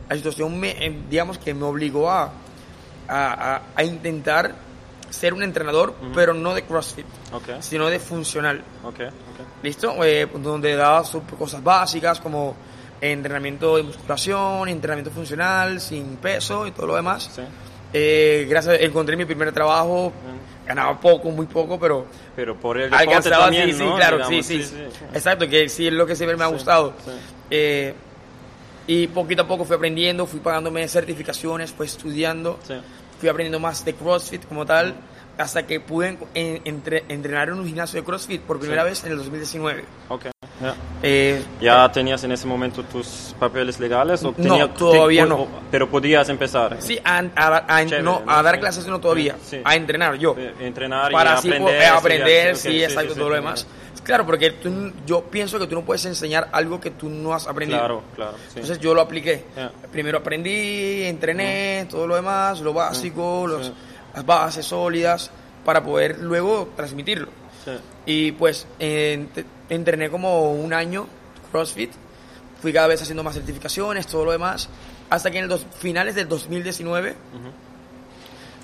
[0.09, 2.25] la situación me, eh, digamos que me obligó a,
[3.09, 4.55] a, a- a intentar
[5.13, 8.63] ser un entrenador, pero no de CrossFit, ok, sino de funcional.
[9.63, 10.03] ¿Listo?
[10.05, 11.03] Eh, donde daba
[11.39, 12.57] cosas básicas como
[13.01, 17.31] entrenamiento de musculación, entrenamiento funcional, sin peso y todo lo demás.
[17.35, 17.43] Sí,
[17.95, 20.13] Eh, gracias, encontré mi primer trabajo,
[20.67, 23.97] ganaba poco, muy poco, pero pero por el alcanzaba, también, sí, sí, ¿no?
[23.97, 24.75] claro, Digamos, sí, sí,
[25.13, 26.95] Exacto, que sí es lo que siempre me ha gustado.
[27.51, 27.93] Eh,
[28.87, 32.75] y poquito a poco fui aprendiendo, fui pagándome certificaciones, fui estudiando, Sí,
[33.23, 34.95] fui aprendiendo más de CrossFit como tal,
[35.39, 38.89] hasta que pude en- en- entre- entrenar en un gimnasio de CrossFit por primera Sí.
[38.91, 39.85] vez en el 2019.
[40.09, 40.25] ok.
[40.61, 40.75] ya.
[41.03, 44.23] Eh, ¿Ya tenías en ese momento tus papeles legales?
[44.23, 45.37] O No, tenía- todavía te- no.
[45.43, 46.77] o- Pero podías empezar.
[46.81, 48.31] Sí, a, a- a- Chévere, no, ¿no?
[48.33, 49.61] a dar clases no todavía, Sí.
[49.65, 50.37] a entrenar yo.
[50.61, 51.85] Entrenar y para así aprender.
[51.89, 53.67] aprender, sí, ok, sí, exacto, todo lo demás.
[54.05, 57.47] Claro, porque tú- yo pienso que tú no puedes enseñar algo que tú no has
[57.47, 57.79] aprendido.
[57.79, 58.33] Claro, claro.
[58.49, 58.55] sí.
[58.61, 59.45] Entonces yo lo apliqué.
[59.93, 63.73] Primero aprendí, entrené, todo lo demás, lo básico, los-
[64.15, 65.31] las bases sólidas,
[65.65, 67.29] para poder luego transmitirlo.
[67.65, 67.71] Sí.
[68.07, 71.07] Y pues ent- entrené como un año
[71.53, 71.93] CrossFit,
[72.61, 74.69] fui cada vez haciendo más certificaciones, todo lo demás,
[75.11, 77.15] hasta que en los finales del 2019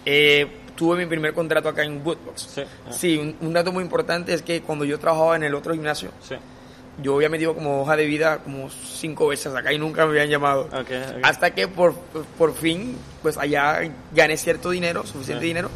[0.05, 0.47] eh,
[0.79, 2.41] tuve mi primer contrato acá en Woodbox.
[2.55, 2.63] Sí.
[2.91, 6.11] Sí, un, un dato muy importante es que cuando yo trabajaba en el otro gimnasio,
[6.23, 6.37] Sí.
[7.03, 10.29] yo había metido como hoja de vida como cinco veces acá y nunca me habían
[10.29, 10.69] llamado.
[11.25, 11.95] Hasta que por,
[12.39, 13.81] por fin, pues allá
[14.15, 15.69] gané cierto dinero, suficiente dinero,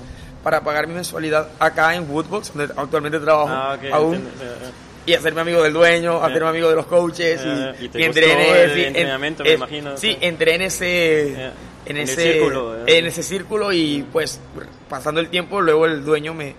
[0.44, 4.46] para pagar mi mensualidad acá en Woodbox, donde actualmente trabajo Ah, aún, entiendo,
[5.04, 8.20] y hacerme amigo del dueño, hacerme amigo de los coaches, y, y en el sí,
[8.82, 11.52] en- entrenamiento, me eh, imagino, Sí, entré en ese, en
[11.86, 14.40] En ese, círculo, en ese círculo y pues
[14.92, 16.54] pasando el tiempo, luego el dueño me,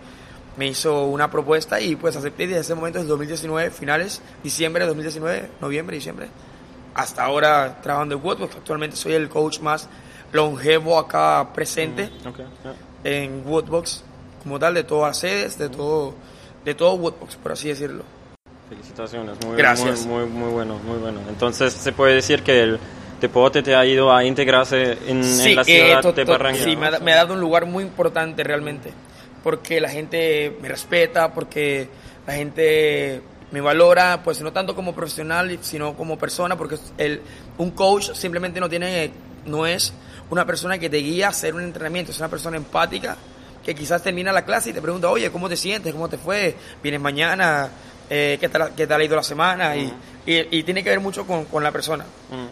[0.58, 4.88] me hizo una propuesta y pues acepté desde ese momento, desde 2019, finales, diciembre de
[4.88, 6.30] 2019, noviembre, diciembre,
[6.96, 8.56] hasta ahora trabajando en Woodbox.
[8.56, 9.88] Actualmente soy el coach más
[10.32, 12.10] longevo acá presente.
[12.24, 12.74] Ya.
[13.04, 14.04] en Woodbox
[14.42, 16.16] como tal, de todas las sedes, de todo,
[16.66, 18.04] de todo Woodbox, por así decirlo.
[18.68, 20.08] Felicitaciones, muy, Gracias.
[20.08, 21.20] muy, muy, muy bueno, muy bueno.
[21.30, 22.80] Entonces, se puede decir que el
[23.24, 26.66] deporte te ha ayudado a integrarse en, en la eh, ciudad to- de to- Barranquilla.
[26.66, 28.92] sí, me ha, me ha dado un lugar muy importante realmente,
[29.44, 31.88] porque la gente me respeta, porque
[32.28, 37.22] la gente me valora, pues no tanto como profesional, sino como persona, porque el,
[37.58, 39.12] un coach simplemente no tiene,
[39.46, 39.94] no es
[40.30, 43.16] una persona que te guía a hacer un entrenamiento, es una persona empática
[43.64, 45.94] que quizás termina la clase y te pregunta, oye, ¿cómo te sientes?
[45.94, 46.56] ¿Cómo te fue?
[46.82, 47.70] ¿Vienes mañana?
[48.16, 49.76] Eh, ¿qué, tal, ¿Qué tal ha ido la semana?
[49.76, 49.92] Y-
[50.26, 52.06] y, y tiene que ver mucho con, con la persona.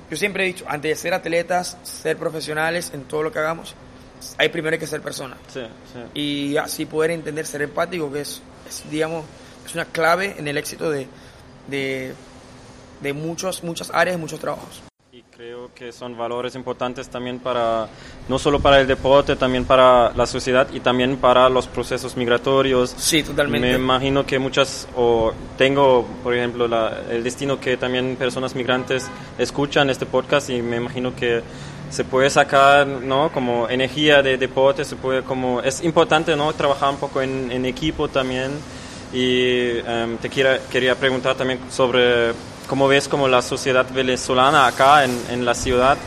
[0.09, 3.75] Yo siempre he dicho, antes de ser atletas, ser profesionales en todo lo que hagamos,
[4.37, 5.37] hay primero que ser persona.
[5.53, 5.61] Sí,
[5.93, 6.19] sí.
[6.19, 9.23] Y así poder entender, ser empático, que es, es, digamos,
[9.65, 11.07] es una clave en el éxito de,
[11.67, 12.13] de,
[13.01, 14.81] de muchos, muchas áreas y muchos trabajos.
[15.21, 17.87] Y creo que son valores importantes también para,
[18.27, 22.95] no solo para el deporte, también para la sociedad y también para los procesos migratorios.
[22.97, 23.67] Sí, totalmente.
[23.69, 29.07] Me imagino que muchas, o tengo, por ejemplo, la- el destino que también personas migrantes
[29.37, 31.43] escuchan este podcast y me imagino que
[31.91, 33.31] se puede sacar, ¿no?
[33.31, 36.51] Como energía de deporte, se puede como, es importante, ¿no?
[36.53, 38.49] Trabajar un poco en, en equipo también.
[39.13, 42.31] Y em, te quiera- quería preguntar también sobre
[42.71, 45.97] cómo ves como la sociedad venezolana acá en, en la ciudad,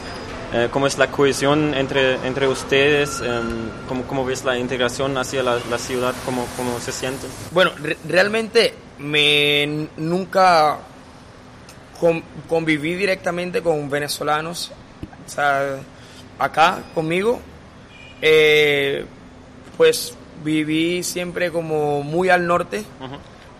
[0.54, 5.42] eh, cómo es la cohesión entre, entre ustedes, em, cómo, cómo ves la integración hacia
[5.42, 7.28] la, la ciudad, cómo, cómo se sienten.
[7.50, 10.78] Bueno, re- realmente me nunca
[12.00, 14.72] con- conviví directamente con venezolanos,
[15.26, 15.76] o sea,
[16.38, 17.40] acá conmigo,
[18.22, 19.04] eh,
[19.76, 22.84] pues viví siempre como muy al norte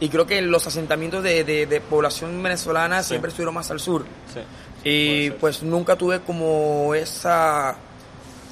[0.01, 4.05] y creo que los asentamientos de, de- de población venezolana siempre estuvieron más al sur.
[4.33, 4.41] sí.
[4.87, 7.75] Y pues nunca tuve como esa,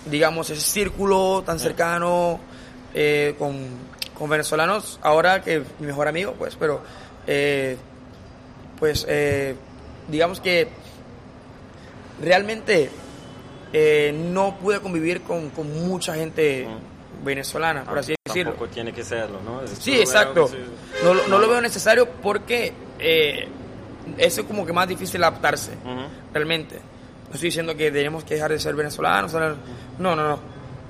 [0.07, 2.41] digamos, ese círculo tan cercano
[2.95, 3.59] eh, con,
[4.19, 4.99] con venezolanos.
[5.03, 6.81] Ahora que mi mejor amigo, pues, pero
[7.27, 7.77] eh,
[8.79, 9.55] pues eh,
[10.09, 10.69] digamos que
[12.21, 12.91] realmente
[13.73, 16.67] eh, no pude convivir con, con mucha gente
[17.25, 18.53] venezolana, por así decirlo.
[18.53, 19.63] Tampoco tiene que serlo, ¿no?
[19.63, 20.51] Es Sí, exacto.
[20.51, 20.57] que.
[21.05, 23.49] No, lo- no lo veo necesario porque eh,
[24.19, 25.73] eso es como que más difícil adaptarse,
[26.33, 26.77] realmente.
[26.77, 30.39] No estoy diciendo que tenemos que dejar de ser venezolanos, no, no, no.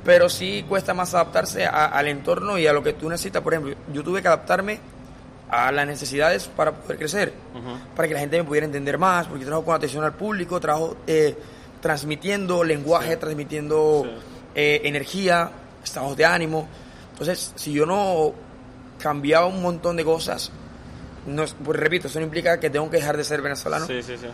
[0.05, 3.43] Pero sí cuesta más adaptarse a- al entorno y a lo que tú necesitas.
[3.43, 4.81] Por ejemplo, yo tuve que adaptarme
[5.49, 7.33] a las necesidades para poder crecer,
[7.95, 10.97] para que la gente me pudiera entender más, porque trabajo con atención al público, trabajo
[11.07, 11.37] eh,
[11.81, 14.11] transmitiendo lenguaje, transmitiendo Sí.
[14.55, 15.51] eh, energía,
[15.85, 16.67] estados de ánimo.
[17.13, 18.33] Entonces, si yo no
[19.03, 20.51] cambiaba un montón de cosas,
[21.27, 24.03] no, es- pues, repito, eso no implica que tengo que dejar de ser venezolano, Sí,
[24.03, 24.27] sí, sí.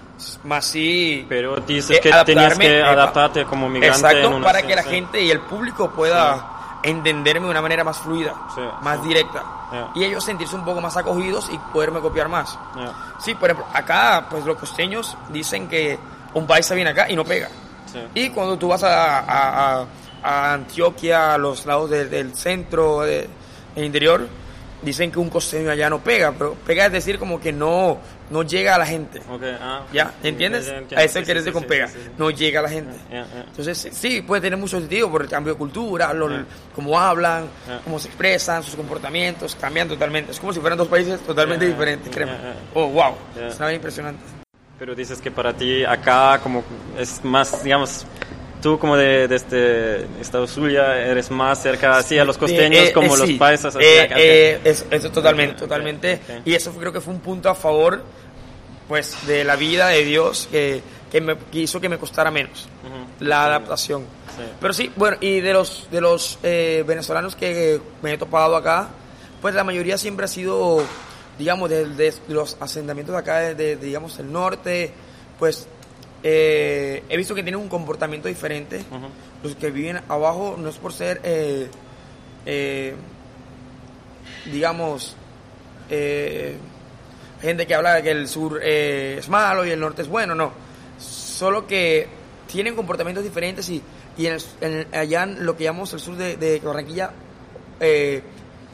[0.44, 1.26] más sí...
[1.28, 3.98] Pero dices eh, que tenías que adaptarte como migrante.
[3.98, 4.88] Exacto, en una para sí, que la sí.
[4.90, 9.08] gente y el público pueda entenderme de una manera más fluida, Sí, más sí.
[9.08, 9.42] directa.
[9.72, 9.90] Ya.
[9.96, 12.58] Y ellos sentirse un poco más acogidos y poderme copiar más.
[12.76, 15.98] Ya, Sí, por ejemplo, acá, pues los costeños dicen que
[16.34, 17.48] un paisa viene acá y no pega.
[17.92, 17.98] sí.
[18.14, 19.86] Y cuando tú vas a, a- a-
[20.22, 23.28] a Antioquia, a los lados del- del centro, de-
[23.76, 24.26] el interior,
[24.82, 27.98] dicen que un costeño allá no pega, pero pega es decir como que no,
[28.30, 29.20] no llega a la gente.
[29.30, 29.82] Ok, ah.
[29.92, 30.12] ¿Ya?
[30.22, 30.68] ¿Entiendes?
[30.96, 31.88] A eso quiere decir con pega.
[32.16, 32.96] No llega a la gente.
[33.10, 33.44] Ya, ya.
[33.48, 37.46] Entonces, sí, puede tener mucho sentido por el cambio de cultura, lo- cómo hablan,
[37.84, 40.32] cómo se expresan, sus comportamientos, cambian totalmente.
[40.32, 42.32] Es como si fueran dos países totalmente diferentes, créeme.
[42.74, 43.14] Oh, wow.
[43.48, 44.22] Es una impresionante.
[44.78, 46.62] Pero dices que para ti acá como
[46.96, 48.06] es más, digamos,
[48.60, 52.92] tú como de, desde Estado Zulia eres más cerca así a los costeños Eh, eh,
[52.92, 53.76] como eh, los paisas.
[53.76, 56.20] así Eh, eso totalmente, totalmente.
[56.44, 58.02] Y eso creo que fue un punto a favor,
[58.88, 62.68] pues, de la vida de Dios que, que me que hizo que me costara menos
[63.20, 64.02] la adaptación.
[64.36, 64.44] Sí.
[64.60, 68.88] Pero sí, bueno, y de los de los venezolanos que me he topado acá,
[69.40, 70.82] pues la mayoría siempre ha sido,
[71.38, 74.92] digamos, de, de los asentamientos de acá, de, de, digamos, el norte,
[75.38, 75.68] pues
[76.22, 78.84] eh, he visto que tienen un comportamiento diferente.
[79.42, 81.68] Los que viven abajo no es por ser, eh,
[82.46, 82.94] eh,
[84.46, 85.14] digamos,
[85.90, 86.56] eh,
[87.40, 90.34] gente que habla de que el sur eh, es malo y el norte es bueno,
[90.34, 90.52] no.
[90.98, 92.08] Solo que
[92.50, 93.82] tienen comportamientos diferentes y,
[94.16, 97.12] y en el- en- allá en lo que llamamos el sur de, de Barranquilla
[97.80, 98.22] eh,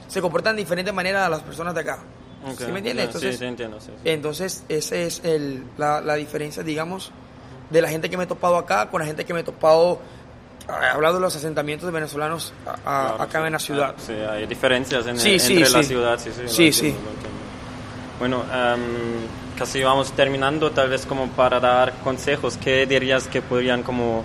[0.09, 1.99] se comportan de diferente manera a las personas de acá.
[2.59, 3.07] ¿Sí me entiendes?
[3.07, 3.81] Entonces, sí, sí, entiendo.
[3.81, 3.91] Sí.
[4.05, 7.11] entonces, esa es el, la, la diferencia, digamos,
[7.71, 10.01] de la gente que me he topado acá con la gente que me he topado,
[10.69, 12.77] ah, hablando de los asentamientos de venezolanos a- a-
[13.09, 13.47] Claro, acá sí.
[13.47, 13.95] en la ciudad.
[13.97, 15.89] Ah, Sí, hay diferencias en, Sí, sí, entre la sí.
[15.89, 16.19] ciudad.
[16.19, 17.01] Sí, sí, entiendo.
[18.19, 18.81] Bueno, em,
[19.59, 24.25] casi vamos terminando, tal vez como para dar consejos, ¿qué dirías que podrían como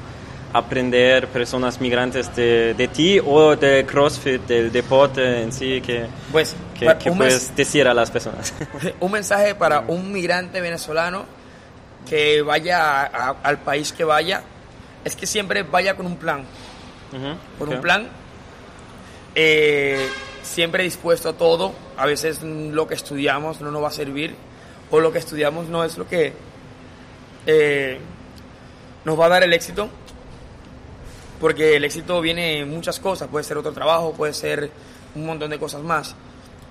[0.54, 6.56] aprender personas migrantes de, de ti o de CrossFit, del deporte en sí, que, pues,
[6.78, 8.54] que, que puedes decir a las personas?
[9.00, 11.26] Un mensaje para un migrante venezolano
[12.10, 14.42] que vaya al país que vaya,
[15.06, 16.44] es que siempre vaya con un plan.
[17.58, 18.08] con un plan,
[19.36, 20.10] eh,
[20.42, 21.74] siempre dispuesto a todo.
[21.98, 24.36] A veces lo que estudiamos no nos va a servir,
[24.90, 26.34] o lo que estudiamos no es lo que
[27.46, 28.00] eh,
[29.06, 29.88] nos va a dar el éxito,
[31.40, 34.72] porque el éxito viene en muchas cosas, puede ser otro trabajo, puede ser
[35.16, 36.16] un montón de cosas más,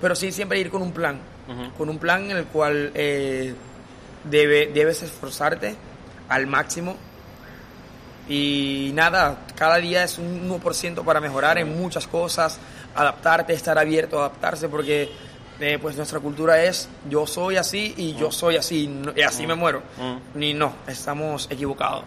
[0.00, 1.20] pero sí siempre ir con un plan,
[1.76, 3.54] con un plan en el cual eh,
[4.30, 5.76] debe, debes esforzarte
[6.28, 6.96] al máximo.
[8.28, 12.58] Y nada, cada día es un 1% para mejorar en muchas cosas,
[12.94, 15.10] adaptarte, estar abierto a adaptarse, porque
[15.60, 19.54] eh, pues nuestra cultura es yo soy así y yo soy así y así me
[19.54, 19.82] muero.
[20.34, 22.04] Ni no, estamos equivocados.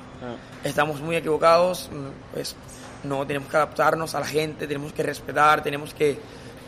[0.64, 1.90] Estamos muy equivocados,
[2.34, 2.56] pues
[3.04, 6.20] no tenemos que adaptarnos a la gente, tenemos que respetar, tenemos que,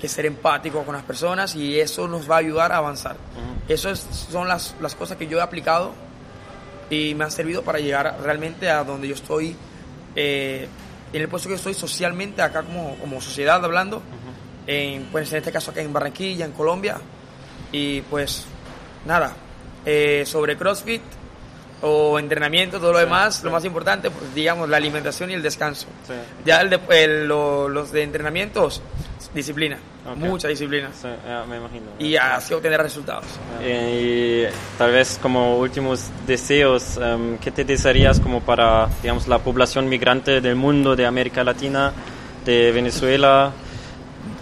[0.03, 3.15] que ser empáticos con las personas y eso nos va a ayudar a avanzar.
[3.69, 5.93] Esas son las, las cosas que yo he aplicado
[6.89, 9.55] y me han servido para llegar realmente a donde yo estoy,
[10.13, 10.67] eh,
[11.13, 14.01] en el puesto que estoy socialmente acá como, como sociedad hablando,
[14.67, 16.97] en, pues en este caso acá en Barranquilla, en Colombia,
[17.71, 18.43] y pues
[19.05, 19.31] nada,
[19.85, 21.01] eh, sobre CrossFit
[21.81, 25.87] o entrenamiento, todo lo demás, lo más importante, pues digamos, la alimentación y el descanso.
[26.43, 28.81] Ya el de, los de entrenamientos,
[29.33, 29.77] disciplina,
[30.15, 30.89] mucha disciplina.
[31.49, 31.85] me imagino.
[31.99, 33.25] Y así obtener resultados.
[33.61, 39.39] Eh, y tal vez como últimos deseos, um, ¿qué te desearías como para, digamos, la
[39.39, 41.93] población migrante del mundo, de América Latina,
[42.45, 43.51] de Venezuela,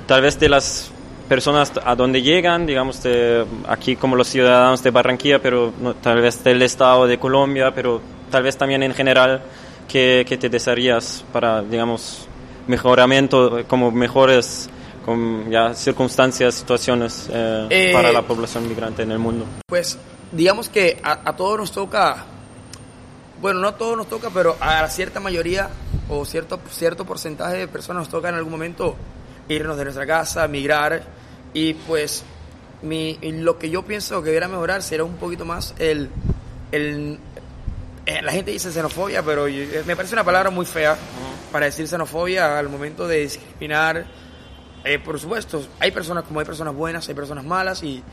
[0.08, 0.92] tal vez de las
[1.30, 6.44] personas a donde llegan, digamos, de aquí como los ciudadanos de Barranquilla, pero tal vez
[6.44, 9.42] del estado de Colombia, pero tal vez también en general,
[9.88, 12.28] ¿qué, qué te desearías para, digamos,
[12.68, 14.70] mejoramiento, como mejores
[15.06, 19.46] con ya circunstancias, situaciones eh, eh, para la población migrante en el mundo?
[19.68, 19.98] Pues
[20.32, 22.26] digamos que a, a, todos nos toca,
[23.42, 25.70] bueno, no a todos nos toca, pero a cierta mayoría
[26.10, 28.96] o cierto, cierto porcentaje de personas nos toca en algún momento
[29.48, 31.04] irnos de nuestra casa, migrar
[31.54, 32.24] y pues
[32.82, 36.10] mi, lo que yo pienso que debería mejorar será un poquito más el,
[36.72, 37.20] el
[38.06, 40.98] eh, la gente dice xenofobia, pero eh, me parece una palabra muy fea
[41.52, 44.06] para decir xenofobia al momento de discriminar.
[44.84, 48.04] Eh, por supuesto, hay personas como hay personas buenas, hay personas malas y,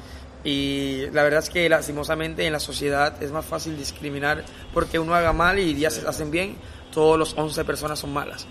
[0.44, 5.14] y la verdad es que lastimosamente en la sociedad es más fácil discriminar porque uno
[5.14, 6.56] haga mal y 10 hacen bien,
[6.92, 8.46] todos los 11 personas son malas.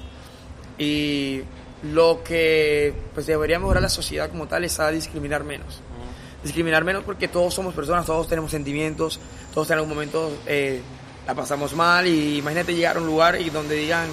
[0.78, 1.42] Y
[1.84, 5.82] lo que pues debería mejorar la sociedad como tal es a discriminar menos.
[6.44, 9.20] Discriminar menos porque todos somos personas, todos tenemos sentimientos,
[9.54, 10.82] todos en algún momento eh,
[11.26, 14.08] la pasamos mal y imagínate llegar a un lugar y donde digan,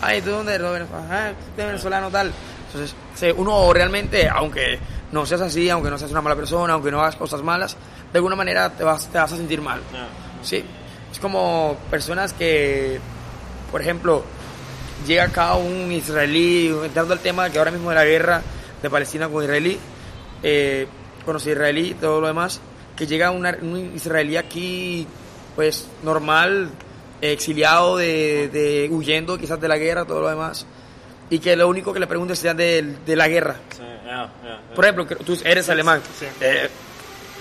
[0.00, 0.88] ay, ¿tú dónde eres?
[0.92, 2.32] Ah, venezolano tal.
[2.72, 4.78] Entonces, uno realmente, aunque
[5.12, 7.76] no seas así, aunque no seas una mala persona, aunque no hagas cosas malas,
[8.12, 9.80] de alguna manera te vas, te vas a sentir mal.
[10.42, 10.62] Sí,
[11.10, 13.00] es como personas que,
[13.70, 14.22] por ejemplo,
[15.06, 18.42] llega acá un israelí, entrando al tema que ahora mismo de la guerra
[18.82, 19.78] de Palestina con Israelí,
[20.42, 20.86] eh,
[21.24, 22.60] con los israelí y todo lo demás,
[22.96, 25.06] que llega un israelí aquí,
[25.56, 26.70] pues normal,
[27.20, 30.66] exiliado, de, huyendo quizás de la guerra, todo lo demás,
[31.30, 33.56] y que lo único que le pregunta es de, de la guerra.
[34.74, 36.00] Por ejemplo, tú eres alemán.
[36.40, 36.68] Eh,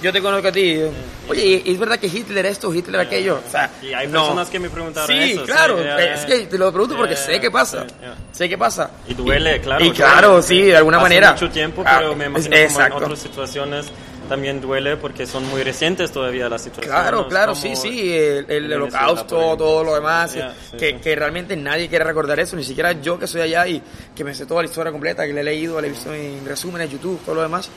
[0.01, 0.79] yo te conozco a ti.
[1.27, 3.41] Oye, ¿es verdad que Hitler esto, Hitler aquello?
[3.45, 5.43] O sea, y hay personas que me preguntaron sí, eso.
[5.45, 7.85] Claro, es que te lo pregunto porque sé qué pasa.
[8.31, 8.91] Sé qué pasa.
[9.07, 9.83] Y duele, claro.
[9.83, 11.33] Y claro, sí, de alguna manera.
[11.33, 13.91] mucho tiempo, pero me imagino como en otras situaciones
[14.27, 16.99] también duele porque son muy recientes todavía las situaciones.
[16.99, 20.37] Claro, claro, sí, sí, el, holocausto, todo lo demás,
[20.77, 23.81] que, que, realmente nadie quiere recordar eso, ni siquiera yo que soy allá y
[24.15, 26.45] que me sé toda la historia completa, que le he leído, le he visto en
[26.45, 27.69] resúmenes, YouTube, todo lo demás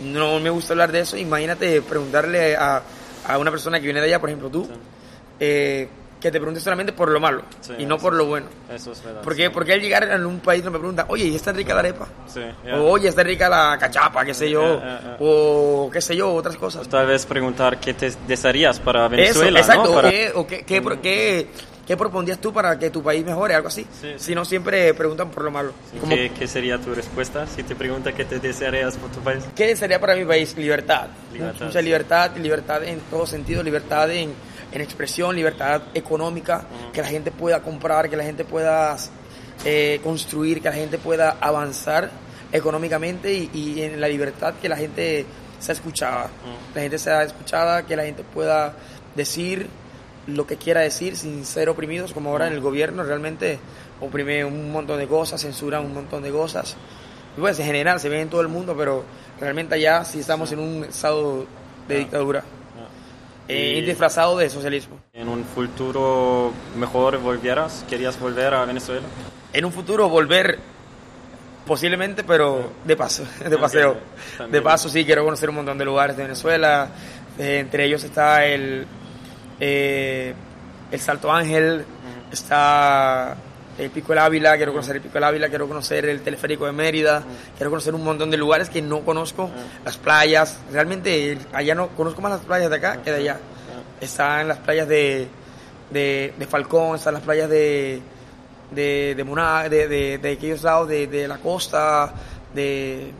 [0.00, 1.16] no me gusta hablar de eso.
[1.16, 2.82] Imagínate preguntarle a,
[3.26, 4.68] a una persona que viene de allá, por ejemplo tú,
[5.40, 5.88] eh,
[6.20, 7.42] que te pregunte solamente por lo malo
[7.78, 8.46] y no por lo bueno.
[8.72, 9.22] Eso es verdad.
[9.22, 11.80] Porque, porque al llegar a un país no me pregunta, oye, ¿y está rica la
[11.80, 12.08] arepa?
[12.74, 14.24] O oye, ¿está rica la cachapa?
[14.24, 14.80] qué sé yo.
[15.20, 16.88] O qué sé yo, otras cosas.
[16.88, 19.60] tal vez preguntar qué te desearías para Venezuela.
[19.60, 20.02] exacto.
[20.02, 20.08] ¿no?
[20.34, 21.48] O, qué, qué, qué,
[21.86, 23.54] ¿qué propondrías tú para que tu país mejore?
[23.54, 23.86] Algo así.
[24.16, 25.72] Si no, siempre preguntan por lo malo.
[26.08, 29.44] ¿Qué, sería tu respuesta si te pregunta qué te desearías por tu país?
[29.54, 30.56] ¿Qué desearía para mi país?
[30.56, 31.08] Libertad.
[31.60, 34.32] Mucha libertad, libertad en todo sentido, libertad en,
[34.72, 38.96] en expresión, libertad económica, que la gente pueda comprar, que la gente pueda
[39.64, 42.10] eh, construir, que la gente pueda avanzar
[42.52, 45.26] económicamente y, en la libertad que la gente
[45.58, 46.30] sea escuchada.
[46.74, 48.74] La gente sea escuchada, que la gente pueda
[49.14, 49.68] decir
[50.26, 53.58] lo que quiera decir sin ser oprimidos, como ahora en el gobierno realmente
[54.00, 56.76] oprime un montón de cosas, censura un montón de cosas.
[57.36, 59.04] Y pues en general se ve en todo el mundo, pero
[59.40, 61.46] realmente allá sí estamos en un estado
[61.88, 61.98] de Ah.
[61.98, 62.44] dictadura,
[63.48, 63.52] Ah.
[63.52, 65.00] eh, disfrazado de socialismo.
[65.14, 69.06] en un futuro mejor volvieras, querías volver a Venezuela.
[69.52, 70.58] En un futuro volver
[71.66, 73.98] posiblemente, pero de paso, de paseo.
[74.36, 74.52] también.
[74.52, 76.88] De paso sí, quiero conocer un montón de lugares de Venezuela.
[77.38, 78.86] Eh, entre ellos está el,
[79.60, 80.34] eh,
[80.90, 81.84] el Salto Ángel,
[82.30, 83.36] está
[83.78, 86.72] el Pico del Ávila, quiero conocer el Pico del Ávila, quiero conocer el Teleférico de
[86.72, 87.22] Mérida,
[87.56, 89.50] quiero conocer un montón de lugares que no conozco,
[89.84, 90.58] las playas.
[90.72, 93.38] Realmente allá no conozco más las playas de acá que de allá.
[94.00, 95.28] Están las playas de,
[95.90, 98.02] de, de Falcón, están las playas de
[98.70, 102.12] de, de, de, de, de aquellos lados de, de la costa,
[102.54, 103.12] de,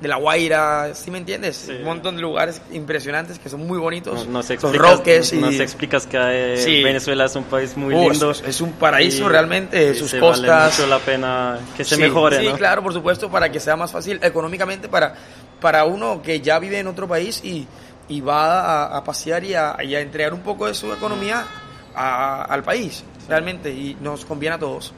[0.00, 1.56] de La Guaira, ¿sí me entiendes?
[1.56, 1.72] Sí.
[1.72, 4.26] Un montón de lugares impresionantes que son muy bonitos.
[4.26, 5.36] No- Nos explicas, roques y...
[5.38, 6.82] nos explicas que eh, Sí.
[6.82, 8.30] Venezuela es un país muy Oh, lindo.
[8.30, 10.46] es- es un paraíso y- realmente, y sus se costas.
[10.48, 12.56] Vale mucho la pena que se Sí, mejore, Sí, ¿no?
[12.56, 15.14] claro, por supuesto, para que sea más fácil económicamente para,
[15.60, 17.66] para uno que ya vive en otro país y,
[18.08, 21.42] y va a, a pasear y a, y a entregar un poco de su economía
[21.94, 24.92] a- al país, realmente, y nos conviene a todos.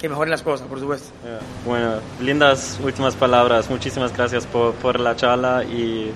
[0.00, 1.10] Que mejoren las cosas, por supuesto.
[1.24, 1.38] Ya.
[1.64, 3.68] Bueno, lindas últimas palabras.
[3.68, 6.10] Muchísimas gracias por, por la charla y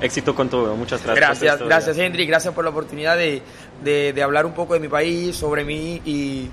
[0.00, 0.74] éxito con todo.
[0.76, 1.40] Muchas gracias.
[1.40, 3.42] Gracias, gracias Henry, gracias por la oportunidad de,
[3.84, 6.48] de- de hablar un poco de mi país, sobre mí y,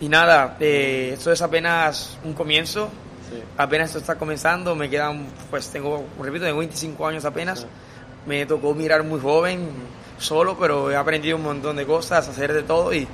[0.00, 2.88] y nada, eh, esto es apenas un comienzo,
[3.30, 3.40] Sí.
[3.56, 7.66] apenas esto está comenzando, me quedan, pues tengo, repito, tengo 25 años apenas,
[8.26, 9.70] me tocó mirar muy joven,
[10.18, 13.08] solo, pero he aprendido un montón de cosas, hacer de todo y,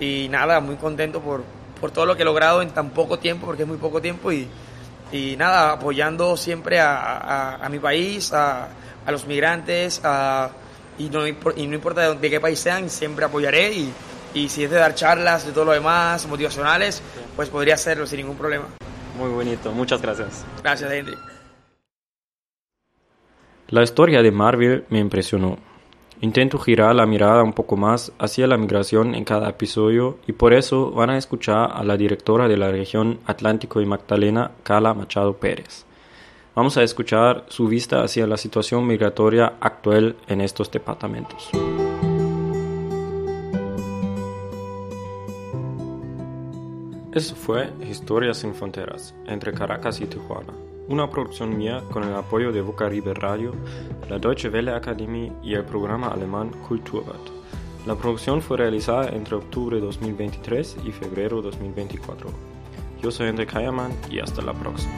[0.00, 1.44] y nada, muy contento por,
[1.80, 4.32] por todo lo que he logrado en tan poco tiempo, porque es muy poco tiempo
[4.32, 4.48] y,
[5.12, 8.68] y nada, apoyando siempre a, a- a mi país, a,
[9.06, 10.50] a los migrantes, a-
[10.98, 11.32] y, no, y
[11.66, 13.92] no importa de, de qué país sean, siempre apoyaré y,
[14.34, 17.02] y si es de dar charlas, de todo lo demás, motivacionales,
[17.36, 18.64] pues podría hacerlo sin ningún problema.
[19.18, 19.72] Muy bonito.
[19.72, 20.44] Muchas gracias.
[20.62, 21.16] Gracias, Henry.
[23.68, 25.58] La historia de Marvel me impresionó.
[26.24, 30.54] Intento girar la mirada un poco más hacia la migración en cada episodio y por
[30.54, 35.36] eso van a escuchar a la directora de la región Atlántico y Magdalena, Carla Machado
[35.36, 35.84] Pérez.
[36.54, 41.50] Vamos a escuchar su vista hacia la situación migratoria actual en estos departamentos.
[47.12, 50.54] Eso fue Historias sin Fronteras, entre Caracas y Tijuana,
[50.88, 53.52] una producción mía con el apoyo de Vocaribe Radio,
[54.08, 57.30] la Deutsche Welle Academy y el programa alemán Kulturwelt.
[57.86, 62.30] La producción fue realizada entre octubre 2023 y febrero 2024.
[63.02, 64.92] Yo soy Enrique Kayerman y hasta la próxima.